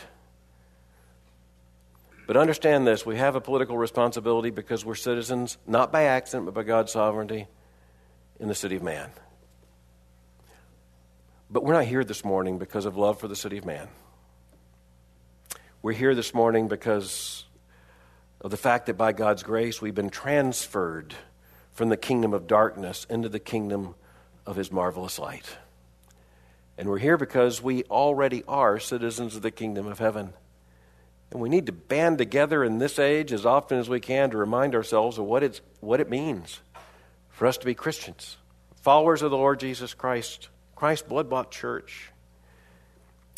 [2.28, 6.54] But understand this we have a political responsibility because we're citizens, not by accident, but
[6.54, 7.48] by God's sovereignty
[8.40, 9.12] in the city of man.
[11.50, 13.88] But we're not here this morning because of love for the city of man.
[15.82, 17.46] We're here this morning because
[18.42, 21.14] of the fact that by God's grace we've been transferred
[21.72, 23.94] from the kingdom of darkness into the kingdom
[24.48, 25.58] of his marvelous light.
[26.80, 30.34] And we're here because we already are citizens of the kingdom of heaven.
[31.32, 34.38] And we need to band together in this age as often as we can to
[34.38, 36.60] remind ourselves of what, it's, what it means
[37.30, 38.38] for us to be Christians,
[38.82, 40.50] followers of the Lord Jesus Christ.
[40.76, 42.12] Christ's blood bought church.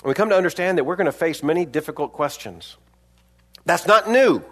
[0.03, 2.77] We come to understand that we're going to face many difficult questions.
[3.65, 4.43] That's not new.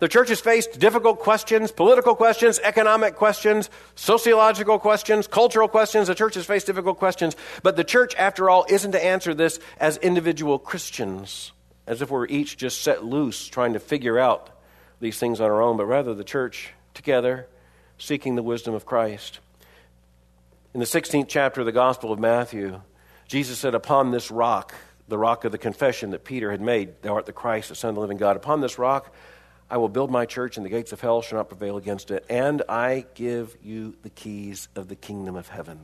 [0.00, 6.08] The church has faced difficult questions, political questions, economic questions, sociological questions, cultural questions.
[6.08, 7.36] The church has faced difficult questions.
[7.62, 11.52] But the church, after all, isn't to answer this as individual Christians,
[11.86, 14.48] as if we're each just set loose trying to figure out
[15.00, 17.46] these things on our own, but rather the church together
[17.98, 19.40] seeking the wisdom of Christ.
[20.72, 22.80] In the 16th chapter of the Gospel of Matthew,
[23.26, 24.72] Jesus said, Upon this rock,
[25.08, 27.88] the rock of the confession that Peter had made, Thou art the Christ, the Son
[27.88, 29.12] of the living God, upon this rock
[29.68, 32.24] I will build my church, and the gates of hell shall not prevail against it.
[32.30, 35.80] And I give you the keys of the kingdom of heaven.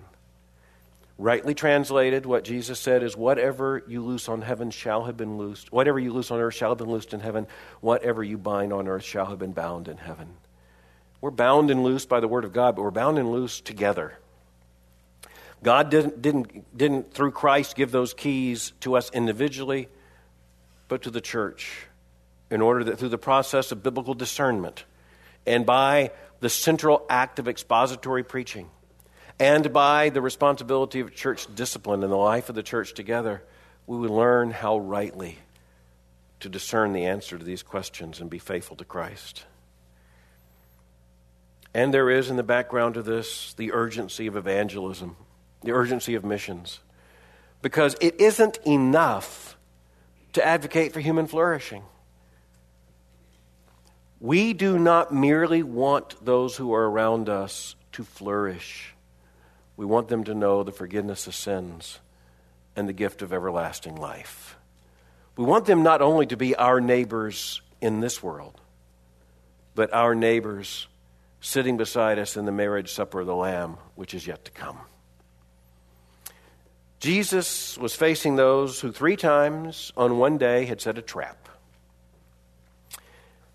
[1.19, 5.73] Rightly translated, what Jesus said is, Whatever you loose on heaven shall have been loosed.
[5.73, 7.49] Whatever you loose on earth shall have been loosed in heaven.
[7.81, 10.37] Whatever you bind on earth shall have been bound in heaven.
[11.21, 14.19] We're bound and loosed by the word of God, but we're bound and loosed together.
[15.63, 19.89] God didn't, didn't, didn't, through Christ, give those keys to us individually,
[20.89, 21.87] but to the church,
[22.51, 24.85] in order that through the process of biblical discernment
[25.47, 28.69] and by the central act of expository preaching
[29.39, 33.43] and by the responsibility of church discipline in the life of the church together,
[33.87, 35.39] we would learn how rightly
[36.41, 39.45] to discern the answer to these questions and be faithful to Christ.
[41.75, 45.17] And there is in the background of this the urgency of evangelism
[45.67, 46.81] the urgency of missions.
[47.61, 49.59] Because it isn't enough
[50.33, 51.83] to advocate for human flourishing.
[54.21, 58.95] We do not merely want those who are around us to flourish.
[59.77, 61.99] We want them to know the forgiveness of sins
[62.75, 64.57] and the gift of everlasting life.
[65.37, 68.61] We want them not only to be our neighbors in this world,
[69.75, 70.87] but our neighbors
[71.41, 74.79] sitting beside us in the marriage supper of the Lamb, which is yet to come.
[77.01, 81.49] Jesus was facing those who three times on one day had set a trap.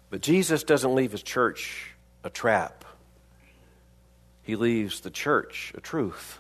[0.10, 1.92] But Jesus doesn't leave his church
[2.24, 2.86] a trap,
[4.44, 6.38] he leaves the church a truth.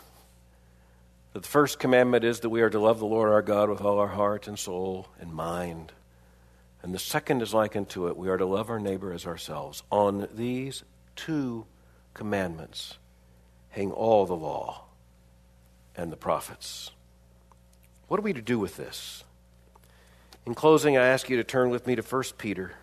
[1.33, 3.81] That the first commandment is that we are to love the Lord our God with
[3.81, 5.93] all our heart and soul and mind.
[6.83, 9.81] And the second is like unto it we are to love our neighbor as ourselves.
[9.91, 10.83] On these
[11.15, 11.65] two
[12.13, 12.97] commandments
[13.69, 14.83] hang all the law
[15.95, 16.91] and the prophets.
[18.07, 19.23] What are we to do with this?
[20.45, 22.73] In closing, I ask you to turn with me to 1 Peter.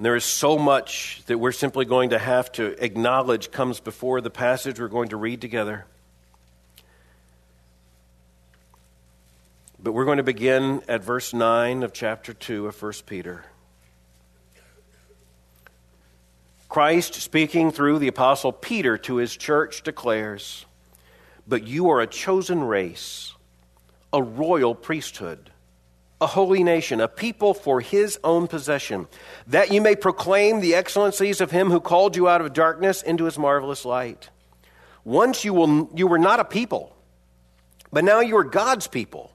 [0.00, 4.30] There is so much that we're simply going to have to acknowledge comes before the
[4.30, 5.86] passage we're going to read together.
[9.80, 13.44] But we're going to begin at verse 9 of chapter 2 of 1 Peter.
[16.68, 20.66] Christ, speaking through the Apostle Peter to his church, declares,
[21.46, 23.32] But you are a chosen race,
[24.12, 25.50] a royal priesthood,
[26.20, 29.06] a holy nation, a people for his own possession,
[29.46, 33.24] that you may proclaim the excellencies of him who called you out of darkness into
[33.24, 34.28] his marvelous light.
[35.04, 36.94] Once you, will, you were not a people,
[37.90, 39.32] but now you are God's people.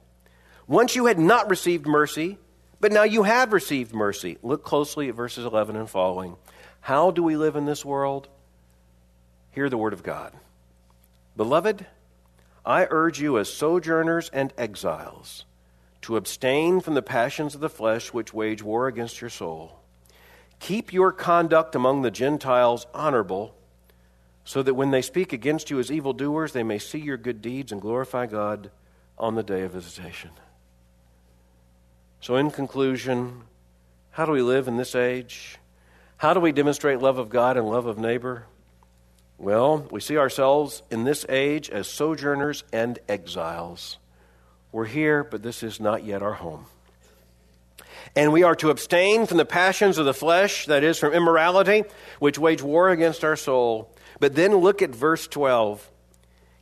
[0.68, 2.38] Once you had not received mercy,
[2.80, 4.38] but now you have received mercy.
[4.44, 6.36] Look closely at verses 11 and following.
[6.84, 8.28] How do we live in this world?
[9.52, 10.34] Hear the word of God.
[11.38, 11.86] Beloved,
[12.66, 15.46] I urge you as sojourners and exiles
[16.02, 19.80] to abstain from the passions of the flesh which wage war against your soul.
[20.60, 23.56] Keep your conduct among the Gentiles honorable,
[24.44, 27.72] so that when they speak against you as evildoers, they may see your good deeds
[27.72, 28.72] and glorify God
[29.18, 30.32] on the day of visitation.
[32.20, 33.44] So, in conclusion,
[34.12, 35.60] how do we live in this age?
[36.24, 38.46] How do we demonstrate love of God and love of neighbor?
[39.38, 43.98] Well, we see ourselves in this age as sojourners and exiles.
[44.72, 46.68] We're here, but this is not yet our home.
[48.16, 51.84] And we are to abstain from the passions of the flesh, that is, from immorality,
[52.20, 53.94] which wage war against our soul.
[54.22, 55.92] But then look at verse 12.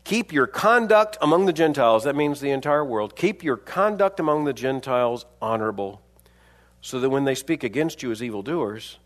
[0.05, 3.15] Keep your conduct among the Gentiles, that means the entire world.
[3.15, 6.01] Keep your conduct among the Gentiles honorable,
[6.81, 8.97] so that when they speak against you as evildoers,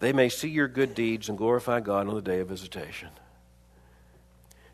[0.00, 3.08] they may see your good deeds and glorify God on the day of visitation.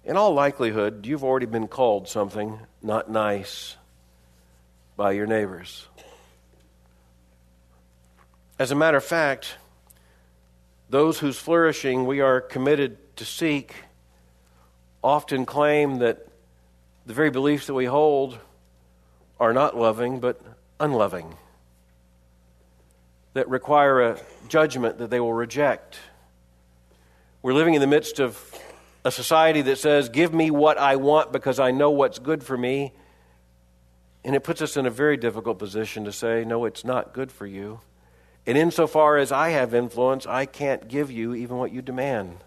[0.04, 3.76] In all likelihood, you've already been called something not nice
[4.96, 5.86] by your neighbors.
[8.58, 9.56] As a matter of fact,
[10.88, 13.74] those whose flourishing we are committed to seek
[15.02, 16.26] often claim that
[17.06, 18.38] the very beliefs that we hold
[19.38, 20.40] are not loving but
[20.78, 21.34] unloving
[23.34, 25.98] that require a judgment that they will reject.
[27.42, 28.38] We're living in the midst of
[29.04, 32.56] a society that says, Give me what I want because I know what's good for
[32.56, 32.92] me.
[34.24, 37.32] And it puts us in a very difficult position to say, No, it's not good
[37.32, 37.80] for you.
[38.46, 42.38] And insofar as I have influence, I can't give you even what you demand.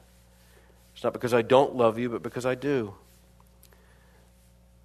[0.93, 2.93] It's not because I don't love you, but because I do.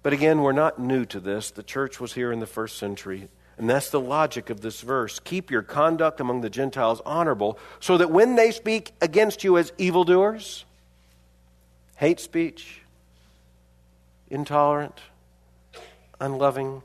[0.01, 1.51] But again, we're not new to this.
[1.51, 3.29] The church was here in the first century.
[3.59, 5.19] And that's the logic of this verse.
[5.19, 9.73] Keep your conduct among the Gentiles honorable, so that when they speak against you as
[9.77, 10.63] evildoers,
[11.97, 12.79] hate speech,
[14.29, 15.01] intolerant,
[16.21, 16.83] unloving,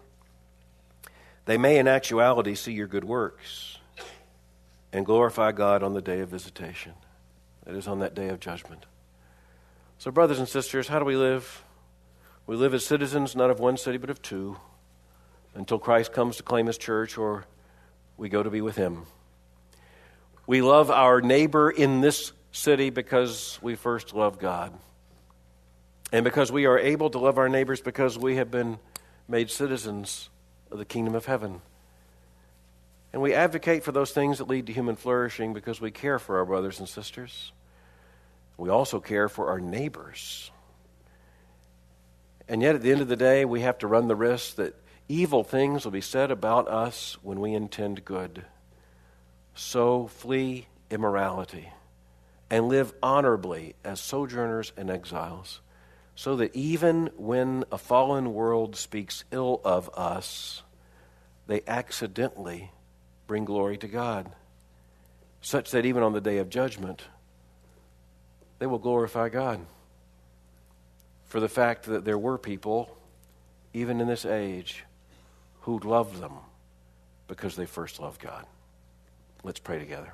[1.44, 3.78] they may in actuality see your good works
[4.92, 6.94] and glorify God on the day of visitation.
[7.66, 8.84] That is, on that day of judgment.
[9.98, 11.62] So, brothers and sisters, how do we live?
[12.48, 14.56] We live as citizens not of one city, but of two
[15.54, 17.44] until Christ comes to claim his church or
[18.16, 19.06] we go to be with him.
[20.46, 24.72] We love our neighbor in this city because we first love God.
[26.12, 28.78] And because we are able to love our neighbors because we have been
[29.26, 30.28] made citizens
[30.70, 31.60] of the kingdom of heaven.
[33.12, 36.38] And we advocate for those things that lead to human flourishing because we care for
[36.38, 37.52] our brothers and sisters.
[38.56, 40.50] We also care for our neighbors.
[42.48, 44.74] And yet, at the end of the day, we have to run the risk that
[45.08, 48.44] Evil things will be said about us when we intend good.
[49.54, 51.70] So flee immorality
[52.50, 55.60] and live honorably as sojourners and exiles,
[56.14, 60.62] so that even when a fallen world speaks ill of us,
[61.46, 62.70] they accidentally
[63.26, 64.32] bring glory to God,
[65.40, 67.02] such that even on the day of judgment,
[68.58, 69.60] they will glorify God
[71.26, 72.96] for the fact that there were people,
[73.72, 74.84] even in this age,
[75.64, 76.32] who love them
[77.26, 78.44] because they first love God.
[79.42, 80.12] Let's pray together.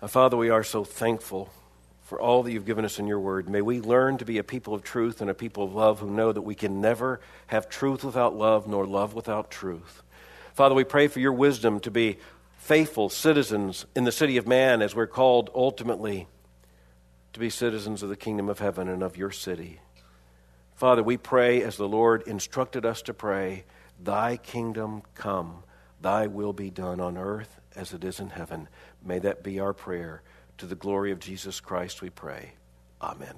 [0.00, 1.50] Uh, Father, we are so thankful
[2.04, 3.48] for all that you've given us in your word.
[3.48, 6.10] May we learn to be a people of truth and a people of love who
[6.10, 10.02] know that we can never have truth without love, nor love without truth.
[10.54, 12.18] Father, we pray for your wisdom to be
[12.58, 16.26] faithful citizens in the city of man as we're called ultimately
[17.32, 19.80] to be citizens of the kingdom of heaven and of your city.
[20.76, 23.64] Father, we pray as the Lord instructed us to pray,
[23.98, 25.64] Thy kingdom come,
[26.02, 28.68] Thy will be done on earth as it is in heaven.
[29.02, 30.22] May that be our prayer.
[30.58, 32.52] To the glory of Jesus Christ, we pray.
[33.00, 33.36] Amen.